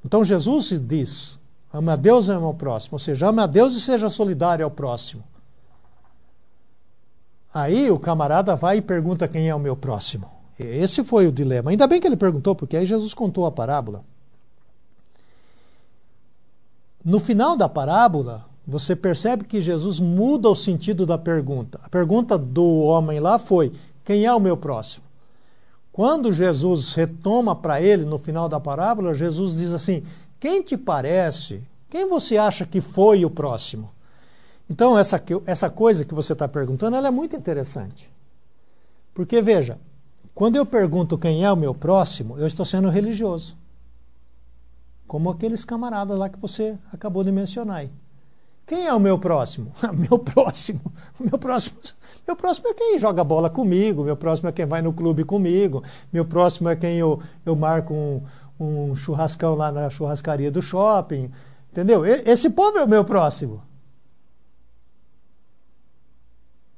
[0.05, 1.39] Então Jesus diz:
[1.73, 4.65] ama a Deus e ama ao próximo, ou seja, ama a Deus e seja solidário
[4.65, 5.25] ao próximo.
[7.53, 10.42] Aí o camarada vai e pergunta quem é o meu próximo.
[10.67, 11.71] Esse foi o dilema.
[11.71, 14.05] Ainda bem que ele perguntou, porque aí Jesus contou a parábola.
[17.05, 21.81] No final da parábola, você percebe que Jesus muda o sentido da pergunta.
[21.83, 23.73] A pergunta do homem lá foi:
[24.05, 25.05] quem é o meu próximo?
[25.93, 30.03] Quando Jesus retoma para ele no final da parábola, Jesus diz assim:
[30.39, 31.63] quem te parece?
[31.91, 33.91] Quem você acha que foi o próximo?
[34.71, 38.11] Então, essa, essa coisa que você está perguntando ela é muito interessante.
[39.13, 39.79] Porque, veja,
[40.35, 43.57] quando eu pergunto quem é o meu próximo, eu estou sendo religioso
[45.13, 47.81] como aqueles camaradas lá que você acabou de mencionar.
[47.81, 47.93] Aí.
[48.67, 49.71] Quem é o meu próximo?
[49.93, 50.81] meu próximo,
[51.21, 51.77] meu próximo,
[52.27, 55.85] meu próximo é quem joga bola comigo, meu próximo é quem vai no clube comigo,
[56.11, 58.23] meu próximo é quem eu, eu marco um,
[58.59, 61.31] um churrascão lá na churrascaria do shopping,
[61.71, 62.07] entendeu?
[62.07, 63.63] Esse povo é o meu próximo.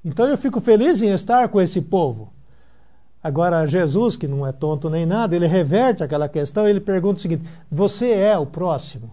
[0.05, 2.34] Então eu fico feliz em estar com esse povo.
[3.25, 7.19] Agora, Jesus, que não é tonto nem nada, ele reverte aquela questão e ele pergunta
[7.19, 9.11] o seguinte: Você é o próximo?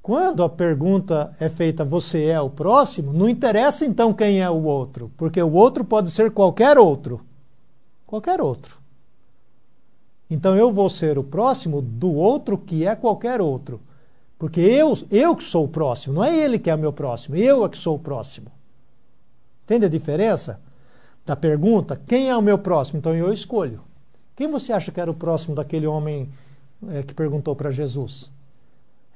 [0.00, 4.62] Quando a pergunta é feita, você é o próximo, não interessa então quem é o
[4.62, 7.20] outro, porque o outro pode ser qualquer outro.
[8.06, 8.78] Qualquer outro.
[10.30, 13.80] Então eu vou ser o próximo do outro que é qualquer outro.
[14.38, 17.36] Porque eu, eu que sou o próximo, não é ele que é o meu próximo,
[17.36, 18.50] eu é que sou o próximo.
[19.64, 20.60] Entende a diferença?
[21.24, 22.98] Da pergunta, quem é o meu próximo?
[22.98, 23.80] Então eu escolho.
[24.36, 26.28] Quem você acha que era o próximo daquele homem
[26.88, 28.30] é, que perguntou para Jesus?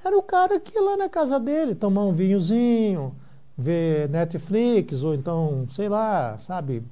[0.05, 3.15] Era o cara que ia lá na casa dele tomar um vinhozinho,
[3.57, 6.83] ver Netflix, ou então, sei lá, sabe,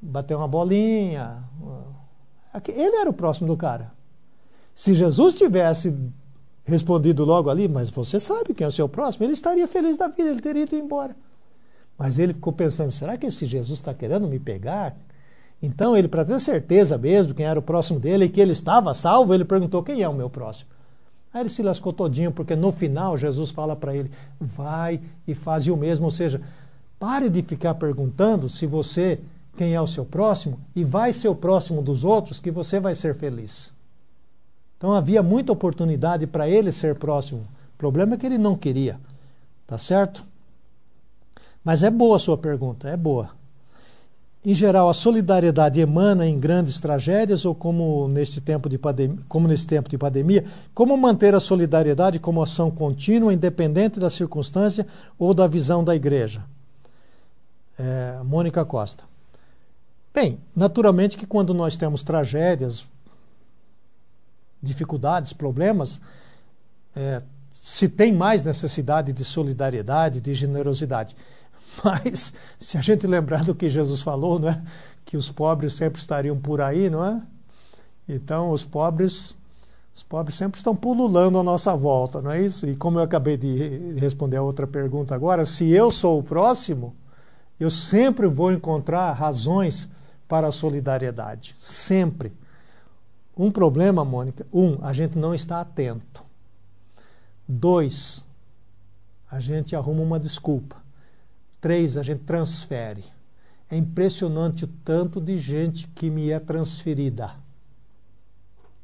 [0.00, 1.42] bater uma bolinha.
[2.68, 3.92] Ele era o próximo do cara.
[4.74, 5.94] Se Jesus tivesse
[6.64, 10.06] respondido logo ali, mas você sabe quem é o seu próximo, ele estaria feliz da
[10.06, 11.14] vida, ele teria ido embora.
[12.00, 14.96] Mas ele ficou pensando: será que esse Jesus está querendo me pegar?
[15.62, 18.94] Então, ele, para ter certeza mesmo quem era o próximo dele e que ele estava
[18.94, 20.70] salvo, ele perguntou: quem é o meu próximo?
[21.30, 24.10] Aí ele se lascou todinho, porque no final Jesus fala para ele:
[24.40, 24.98] vai
[25.28, 26.06] e faz o mesmo.
[26.06, 26.40] Ou seja,
[26.98, 29.20] pare de ficar perguntando se você,
[29.58, 32.94] quem é o seu próximo, e vai ser o próximo dos outros, que você vai
[32.94, 33.74] ser feliz.
[34.78, 37.40] Então havia muita oportunidade para ele ser próximo.
[37.74, 38.98] O problema é que ele não queria.
[39.66, 40.29] Tá certo?
[41.64, 43.30] Mas é boa a sua pergunta, é boa.
[44.42, 49.46] Em geral, a solidariedade emana em grandes tragédias ou como neste tempo de pandemia, como
[49.46, 54.86] nesse tempo de pandemia, como manter a solidariedade como ação contínua, independente da circunstância
[55.18, 56.42] ou da visão da igreja?
[57.78, 59.04] É, Mônica Costa.
[60.12, 62.86] Bem, naturalmente que quando nós temos tragédias,
[64.62, 66.00] dificuldades, problemas,
[66.96, 67.22] é,
[67.52, 71.14] se tem mais necessidade de solidariedade, de generosidade.
[71.84, 74.62] Mas se a gente lembrar do que Jesus falou, não é?
[75.04, 77.20] que os pobres sempre estariam por aí, não é?
[78.08, 79.34] Então os pobres,
[79.92, 82.64] os pobres sempre estão pululando à nossa volta, não é isso?
[82.68, 86.94] E como eu acabei de responder a outra pergunta agora, se eu sou o próximo,
[87.58, 89.88] eu sempre vou encontrar razões
[90.28, 92.32] para a solidariedade, sempre.
[93.36, 96.22] Um problema, Mônica, um, a gente não está atento.
[97.48, 98.24] Dois,
[99.28, 100.79] a gente arruma uma desculpa.
[101.60, 103.04] Três, a gente transfere.
[103.68, 107.34] É impressionante o tanto de gente que me é transferida.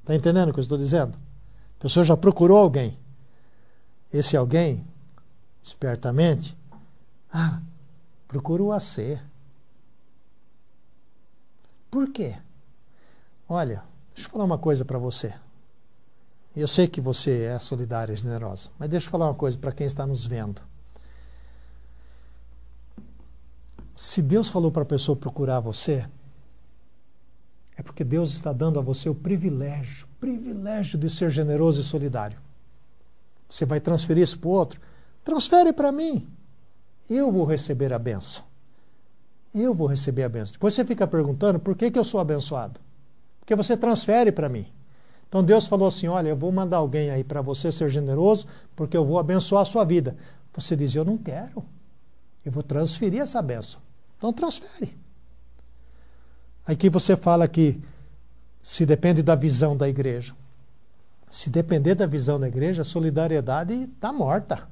[0.03, 1.19] Está entendendo o que eu estou dizendo?
[1.79, 2.97] A pessoa já procurou alguém.
[4.13, 4.87] Esse alguém,
[5.63, 6.57] espertamente,
[7.33, 7.61] ah,
[8.29, 9.21] procura o.
[11.91, 12.37] Por quê?
[13.49, 13.83] Olha,
[14.15, 15.35] deixa eu falar uma coisa para você.
[16.55, 19.73] Eu sei que você é solidária e generosa, mas deixa eu falar uma coisa para
[19.73, 20.63] quem está nos vendo.
[23.97, 26.07] Se Deus falou para a pessoa procurar você,
[27.79, 32.39] é porque Deus está dando a você o privilégio, privilégio de ser generoso e solidário.
[33.49, 34.79] Você vai transferir isso para o outro?
[35.25, 36.29] Transfere para mim.
[37.09, 38.45] Eu vou receber a benção.
[39.55, 40.53] Eu vou receber a benção.
[40.53, 42.79] Depois você fica perguntando por que, que eu sou abençoado.
[43.41, 44.67] Porque você transfere para mim.
[45.27, 48.97] Então Deus falou assim: Olha, eu vou mandar alguém aí para você ser generoso, porque
[48.97, 50.17] eu vou abençoar a sua vida.
[50.53, 51.65] Você diz: Eu não quero.
[52.45, 53.86] Eu vou transferir essa benção.
[54.17, 54.97] Então transfere.
[56.67, 57.81] Aqui você fala que
[58.63, 60.35] se depende da visão da igreja.
[61.31, 64.69] Se depender da visão da igreja, a solidariedade está morta.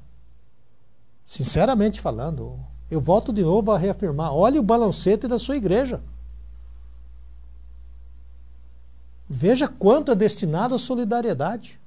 [1.23, 2.59] Sinceramente falando,
[2.89, 6.01] eu volto de novo a reafirmar: olhe o balancete da sua igreja.
[9.27, 11.79] Veja quanto é destinado à solidariedade.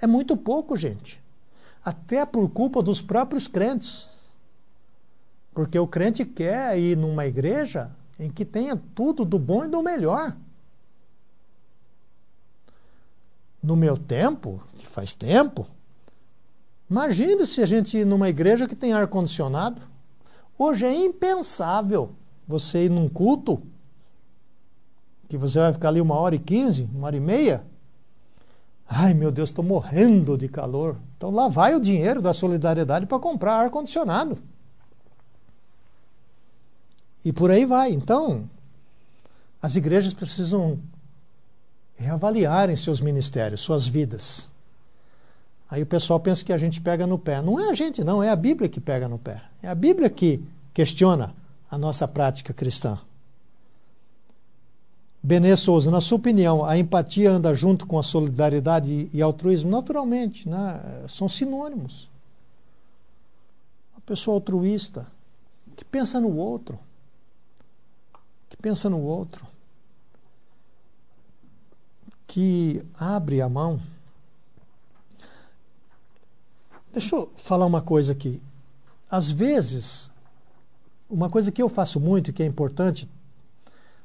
[0.00, 1.20] É muito pouco, gente.
[1.84, 4.08] Até por culpa dos próprios crentes.
[5.54, 9.82] Porque o crente quer ir numa igreja em que tenha tudo do bom e do
[9.82, 10.36] melhor.
[13.62, 15.66] No meu tempo, que faz tempo,
[16.90, 19.80] imagine se a gente ir numa igreja que tem ar-condicionado.
[20.58, 22.10] Hoje é impensável
[22.46, 23.62] você ir num culto
[25.28, 27.64] que você vai ficar ali uma hora e quinze, uma hora e meia.
[28.86, 30.96] Ai meu Deus, estou morrendo de calor.
[31.16, 34.38] Então lá vai o dinheiro da solidariedade para comprar ar-condicionado.
[37.24, 37.92] E por aí vai.
[37.92, 38.48] Então,
[39.62, 40.78] as igrejas precisam
[41.96, 44.50] reavaliarem seus ministérios, suas vidas.
[45.70, 47.40] Aí o pessoal pensa que a gente pega no pé.
[47.40, 49.42] Não é a gente, não, é a Bíblia que pega no pé.
[49.62, 50.42] É a Bíblia que
[50.72, 51.34] questiona
[51.70, 52.98] a nossa prática cristã.
[55.22, 59.70] Benê Souza, na sua opinião, a empatia anda junto com a solidariedade e altruísmo?
[59.70, 61.06] Naturalmente, né?
[61.08, 62.10] são sinônimos.
[63.94, 65.06] Uma pessoa altruísta,
[65.74, 66.78] que pensa no outro,
[68.64, 69.46] pensa no outro,
[72.26, 73.78] que abre a mão.
[76.90, 78.42] Deixa eu falar uma coisa aqui.
[79.10, 80.10] Às vezes,
[81.10, 83.06] uma coisa que eu faço muito e que é importante,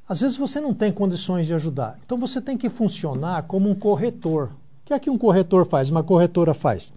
[0.05, 1.97] às vezes você não tem condições de ajudar.
[2.05, 4.47] Então você tem que funcionar como um corretor.
[4.47, 5.89] O que é que um corretor faz?
[5.89, 6.91] Uma corretora faz?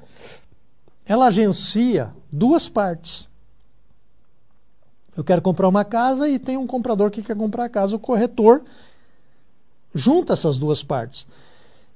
[1.07, 3.29] Ela agencia duas partes.
[5.17, 7.97] Eu quero comprar uma casa e tem um comprador que quer comprar a casa.
[7.97, 8.63] O corretor
[9.95, 11.27] junta essas duas partes.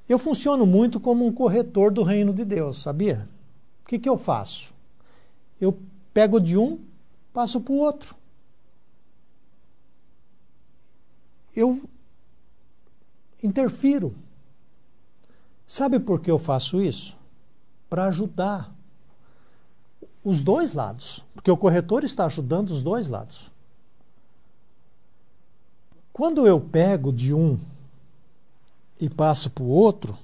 [0.08, 3.28] Eu funciono muito como um corretor do reino de Deus, sabia?
[3.84, 4.72] O que, que eu faço?
[5.60, 5.78] Eu
[6.12, 6.78] pego de um,
[7.32, 8.14] passo para o outro.
[11.54, 11.82] Eu
[13.42, 14.14] interfiro.
[15.66, 17.16] Sabe por que eu faço isso?
[17.88, 18.72] Para ajudar
[20.22, 23.52] os dois lados, porque o corretor está ajudando os dois lados.
[26.12, 27.56] Quando eu pego de um
[28.98, 30.18] e passo para o outro,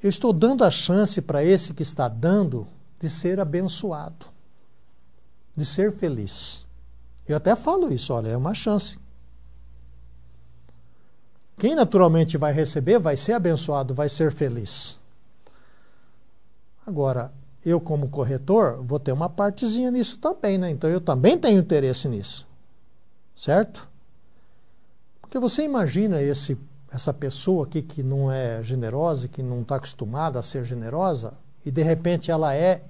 [0.00, 2.64] eu estou dando a chance para esse que está dando
[3.00, 4.26] de ser abençoado,
[5.56, 6.64] de ser feliz.
[7.26, 8.96] Eu até falo isso, olha, é uma chance.
[11.58, 15.00] Quem naturalmente vai receber vai ser abençoado, vai ser feliz.
[16.86, 17.32] Agora,
[17.68, 20.70] eu, como corretor, vou ter uma partezinha nisso também, né?
[20.70, 22.46] Então eu também tenho interesse nisso.
[23.36, 23.88] Certo?
[25.20, 26.56] Porque você imagina esse,
[26.90, 31.34] essa pessoa aqui que não é generosa, que não está acostumada a ser generosa,
[31.64, 32.82] e de repente ela é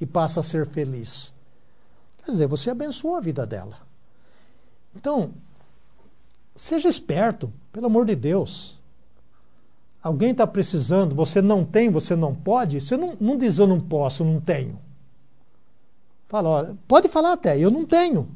[0.00, 1.32] e passa a ser feliz.
[2.24, 3.78] Quer dizer, você abençoou a vida dela.
[4.94, 5.32] Então,
[6.54, 8.75] seja esperto, pelo amor de Deus
[10.06, 13.80] alguém está precisando, você não tem, você não pode, você não, não diz eu não
[13.80, 14.78] posso, não tenho.
[16.28, 18.28] Fala, pode falar até, eu não tenho,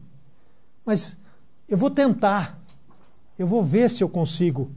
[0.85, 1.17] mas
[1.69, 2.59] eu vou tentar,
[3.39, 4.69] eu vou ver se eu consigo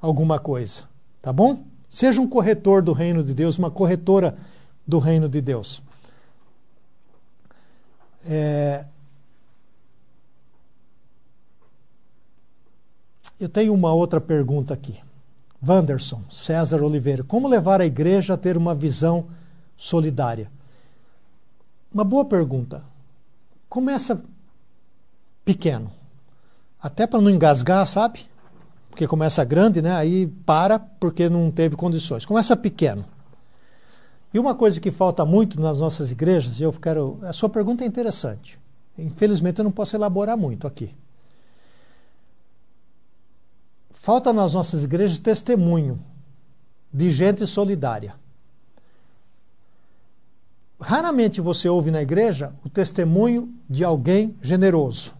[0.00, 0.82] alguma coisa,
[1.22, 1.62] tá bom?
[1.88, 4.36] Seja um corretor do reino de Deus, uma corretora
[4.84, 5.80] do reino de Deus.
[8.24, 8.84] É...
[13.38, 15.05] Eu tenho uma outra pergunta aqui.
[15.66, 17.24] Wanderson, César Oliveira.
[17.24, 19.26] Como levar a igreja a ter uma visão
[19.76, 20.50] solidária?
[21.92, 22.82] Uma boa pergunta.
[23.68, 24.22] Começa
[25.44, 25.90] pequeno.
[26.80, 28.26] Até para não engasgar, sabe?
[28.90, 29.92] Porque começa grande, né?
[29.92, 32.24] Aí para porque não teve condições.
[32.24, 33.04] Começa pequeno.
[34.32, 37.18] E uma coisa que falta muito nas nossas igrejas, e eu quero.
[37.22, 38.58] A sua pergunta é interessante.
[38.98, 40.94] Infelizmente eu não posso elaborar muito aqui.
[44.06, 45.98] Falta nas nossas igrejas testemunho
[46.94, 48.14] de gente solidária.
[50.80, 55.12] Raramente você ouve na igreja o testemunho de alguém generoso.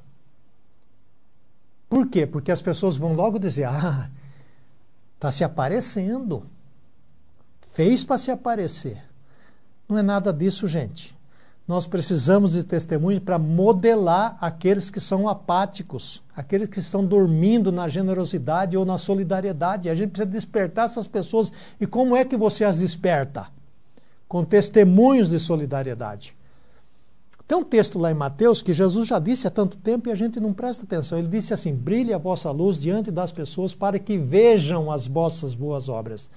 [1.88, 2.28] Por quê?
[2.28, 4.08] Porque as pessoas vão logo dizer: ah,
[5.16, 6.46] está se aparecendo.
[7.70, 9.02] Fez para se aparecer.
[9.88, 11.15] Não é nada disso, gente
[11.66, 17.88] nós precisamos de testemunhos para modelar aqueles que são apáticos, aqueles que estão dormindo na
[17.88, 19.88] generosidade ou na solidariedade.
[19.88, 21.52] A gente precisa despertar essas pessoas.
[21.80, 23.48] E como é que você as desperta?
[24.28, 26.36] Com testemunhos de solidariedade.
[27.48, 30.16] Tem um texto lá em Mateus que Jesus já disse há tanto tempo e a
[30.16, 31.18] gente não presta atenção.
[31.18, 35.55] Ele disse assim: brilhe a vossa luz diante das pessoas para que vejam as vossas
[35.55, 36.30] boas obras.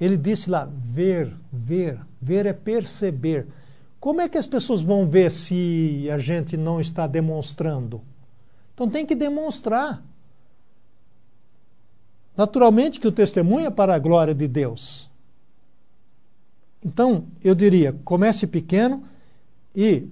[0.00, 3.46] Ele disse lá: ver, ver, ver é perceber.
[4.06, 8.00] Como é que as pessoas vão ver se a gente não está demonstrando?
[8.72, 10.00] Então tem que demonstrar.
[12.36, 15.10] Naturalmente que o testemunho é para a glória de Deus.
[16.84, 19.02] Então, eu diria, comece pequeno
[19.74, 20.06] e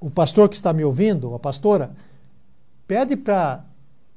[0.00, 1.92] o pastor que está me ouvindo, a pastora,
[2.88, 3.64] pede para,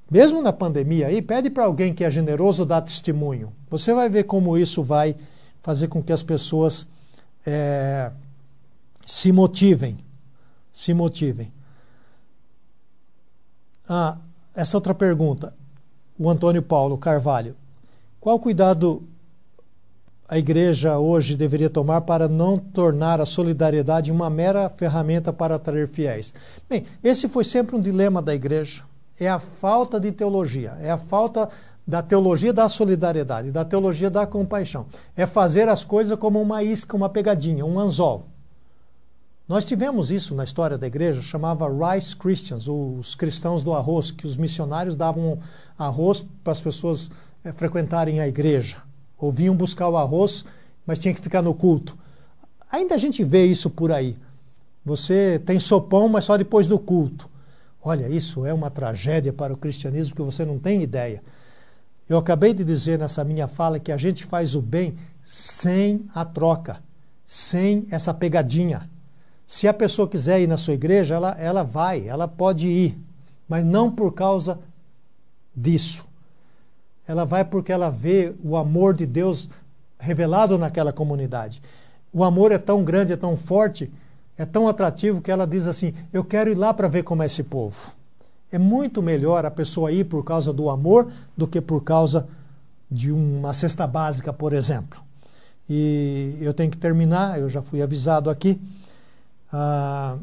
[0.09, 3.53] mesmo na pandemia aí, pede para alguém que é generoso dar testemunho.
[3.69, 5.15] Você vai ver como isso vai
[5.61, 6.87] fazer com que as pessoas
[7.45, 8.09] é,
[9.05, 9.97] se motivem.
[10.71, 11.53] Se motivem.
[13.87, 14.17] Ah,
[14.53, 15.53] essa outra pergunta.
[16.17, 17.55] O Antônio Paulo Carvalho.
[18.19, 19.03] Qual cuidado
[20.27, 25.87] a igreja hoje deveria tomar para não tornar a solidariedade uma mera ferramenta para atrair
[25.87, 26.33] fiéis?
[26.67, 28.83] Bem, esse foi sempre um dilema da igreja.
[29.19, 31.47] É a falta de teologia, é a falta
[31.87, 34.87] da teologia da solidariedade, da teologia da compaixão.
[35.15, 38.25] É fazer as coisas como uma isca, uma pegadinha, um anzol.
[39.47, 44.25] Nós tivemos isso na história da igreja, chamava Rice Christians, os cristãos do arroz, que
[44.25, 45.37] os missionários davam
[45.77, 47.11] arroz para as pessoas
[47.43, 48.77] é, frequentarem a igreja.
[49.19, 50.43] Ou vinham buscar o arroz,
[50.85, 51.95] mas tinha que ficar no culto.
[52.71, 54.17] Ainda a gente vê isso por aí.
[54.83, 57.29] Você tem sopão, mas só depois do culto.
[57.83, 61.21] Olha, isso é uma tragédia para o cristianismo que você não tem ideia.
[62.09, 66.25] Eu acabei de dizer nessa minha fala que a gente faz o bem sem a
[66.25, 66.83] troca.
[67.27, 68.87] sem essa pegadinha.
[69.45, 72.97] Se a pessoa quiser ir na sua igreja, ela, ela vai, ela pode ir,
[73.47, 74.59] mas não por causa
[75.55, 76.05] disso.
[77.07, 79.47] Ela vai porque ela vê o amor de Deus
[79.99, 81.61] revelado naquela comunidade.
[82.11, 83.91] O amor é tão grande, é tão forte,
[84.37, 87.27] é tão atrativo que ela diz assim: Eu quero ir lá para ver como é
[87.27, 87.91] esse povo.
[88.51, 92.27] É muito melhor a pessoa ir por causa do amor do que por causa
[92.89, 95.03] de uma cesta básica, por exemplo.
[95.69, 98.59] E eu tenho que terminar, eu já fui avisado aqui.
[99.57, 100.17] Ah,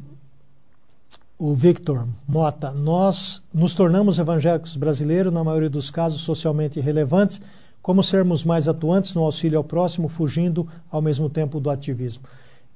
[1.39, 7.41] o Victor Mota, nós nos tornamos evangélicos brasileiros, na maioria dos casos socialmente relevantes,
[7.81, 12.25] como sermos mais atuantes no auxílio ao próximo, fugindo ao mesmo tempo do ativismo.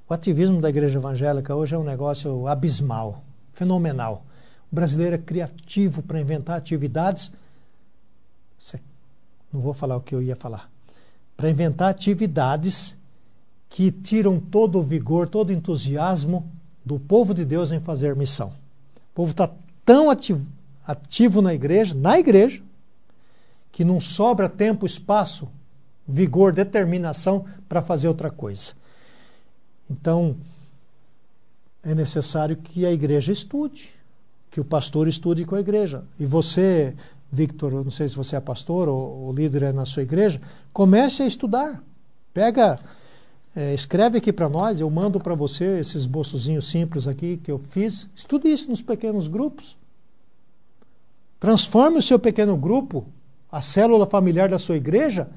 [0.09, 3.21] O ativismo da igreja evangélica hoje é um negócio abismal,
[3.53, 4.25] fenomenal.
[4.71, 7.31] O brasileiro é criativo para inventar atividades.
[9.53, 10.71] Não vou falar o que eu ia falar.
[11.37, 12.97] Para inventar atividades
[13.69, 16.49] que tiram todo o vigor, todo o entusiasmo
[16.85, 18.49] do povo de Deus em fazer missão.
[19.11, 19.49] O povo está
[19.85, 20.45] tão ativo,
[20.85, 22.61] ativo na igreja, na igreja,
[23.71, 25.47] que não sobra tempo, espaço,
[26.07, 28.73] vigor, determinação para fazer outra coisa.
[29.89, 30.35] Então,
[31.83, 33.91] é necessário que a igreja estude,
[34.49, 36.03] que o pastor estude com a igreja.
[36.19, 36.95] E você,
[37.31, 40.41] Victor, não sei se você é pastor ou, ou líder é na sua igreja,
[40.73, 41.83] comece a estudar.
[42.33, 42.79] Pega,
[43.57, 47.57] é, escreve aqui para nós, eu mando para você esses esboçozinhos simples aqui que eu
[47.57, 48.07] fiz.
[48.15, 49.79] Estude isso nos pequenos grupos.
[51.39, 53.07] Transforme o seu pequeno grupo,
[53.51, 55.27] a célula familiar da sua igreja,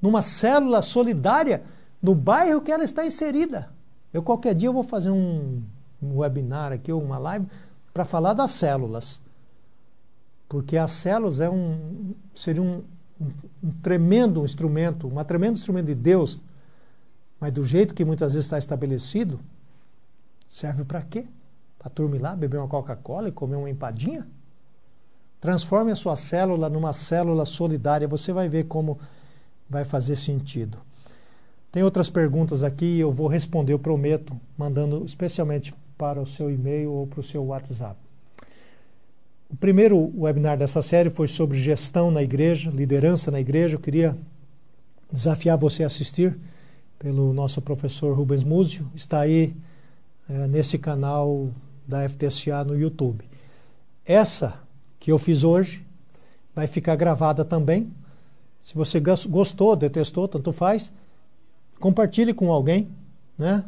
[0.00, 1.64] numa célula solidária
[2.00, 3.68] no bairro que ela está inserida.
[4.12, 5.60] Eu qualquer dia eu vou fazer um,
[6.00, 7.48] um webinar aqui, ou uma live,
[7.92, 9.20] para falar das células.
[10.48, 12.84] Porque as células é um, seria um,
[13.20, 13.30] um,
[13.64, 16.40] um tremendo instrumento, um tremendo instrumento de Deus,
[17.44, 19.38] mas do jeito que muitas vezes está estabelecido,
[20.48, 21.26] serve para quê?
[21.78, 24.26] Para turma ir lá, beber uma Coca-Cola e comer uma empadinha?
[25.42, 28.98] Transforme a sua célula numa célula solidária, você vai ver como
[29.68, 30.78] vai fazer sentido.
[31.70, 36.92] Tem outras perguntas aqui, eu vou responder, eu prometo, mandando especialmente para o seu e-mail
[36.92, 38.00] ou para o seu WhatsApp.
[39.50, 43.74] O primeiro webinar dessa série foi sobre gestão na igreja, liderança na igreja.
[43.76, 44.16] Eu queria
[45.12, 46.34] desafiar você a assistir
[47.04, 48.90] pelo nosso professor Rubens Múzio.
[48.94, 49.54] Está aí
[50.26, 51.50] é, nesse canal
[51.86, 53.28] da FTSA no YouTube.
[54.06, 54.54] Essa
[54.98, 55.84] que eu fiz hoje
[56.54, 57.92] vai ficar gravada também.
[58.62, 60.90] Se você gostou, detestou, tanto faz,
[61.78, 62.88] compartilhe com alguém,
[63.36, 63.62] né?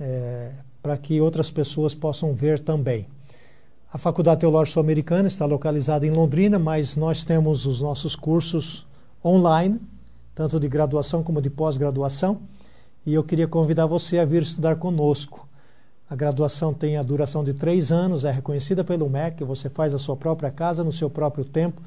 [0.00, 0.52] É,
[0.82, 3.06] para que outras pessoas possam ver também.
[3.92, 8.86] A Faculdade Teológica Sul-Americana está localizada em Londrina, mas nós temos os nossos cursos
[9.22, 9.78] online,
[10.36, 12.42] tanto de graduação como de pós-graduação,
[13.06, 15.48] e eu queria convidar você a vir estudar conosco.
[16.10, 19.98] A graduação tem a duração de três anos, é reconhecida pelo MEC, você faz a
[19.98, 21.80] sua própria casa, no seu próprio tempo,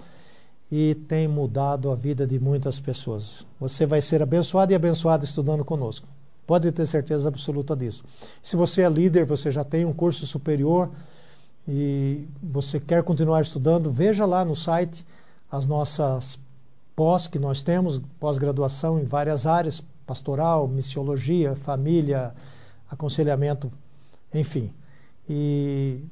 [0.71, 3.45] e tem mudado a vida de muitas pessoas.
[3.59, 6.07] Você vai ser abençoado e abençoado estudando conosco.
[6.47, 8.03] Pode ter certeza absoluta disso.
[8.41, 10.89] Se você é líder, você já tem um curso superior
[11.67, 15.05] e você quer continuar estudando, veja lá no site
[15.51, 16.39] as nossas
[16.99, 22.35] pós que nós temos, pós-graduação em várias áreas, pastoral, missiologia, família,
[22.89, 23.71] aconselhamento,
[24.33, 24.73] enfim.
[25.29, 26.03] E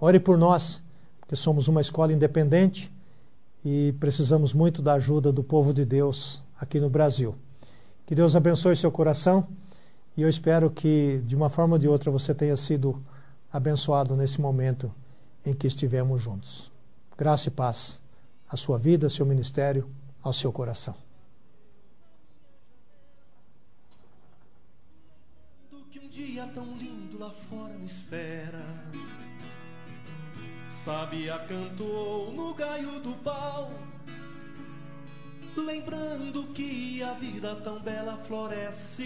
[0.00, 0.82] ore por nós,
[1.20, 2.92] porque somos uma escola independente
[3.64, 7.36] e precisamos muito da ajuda do povo de Deus aqui no Brasil.
[8.04, 9.46] Que Deus abençoe seu coração
[10.16, 13.00] e eu espero que, de uma forma ou de outra, você tenha sido
[13.52, 14.92] abençoado nesse momento
[15.46, 16.68] em que estivemos juntos.
[17.16, 18.02] Graça e paz
[18.48, 19.88] à sua vida, seu ministério,
[20.22, 20.96] ao seu coração.
[25.90, 28.62] Que um dia tão lindo lá fora me espera.
[30.84, 33.70] Sabia cantou no gaio do pau
[35.56, 39.04] lembrando que a vida tão bela floresce.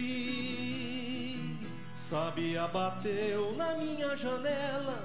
[1.94, 5.02] Sabia bateu na minha janela,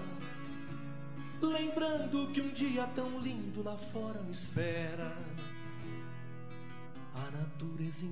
[1.42, 5.16] lembrando que um dia tão lindo lá fora me espera.
[7.20, 8.06] A natureza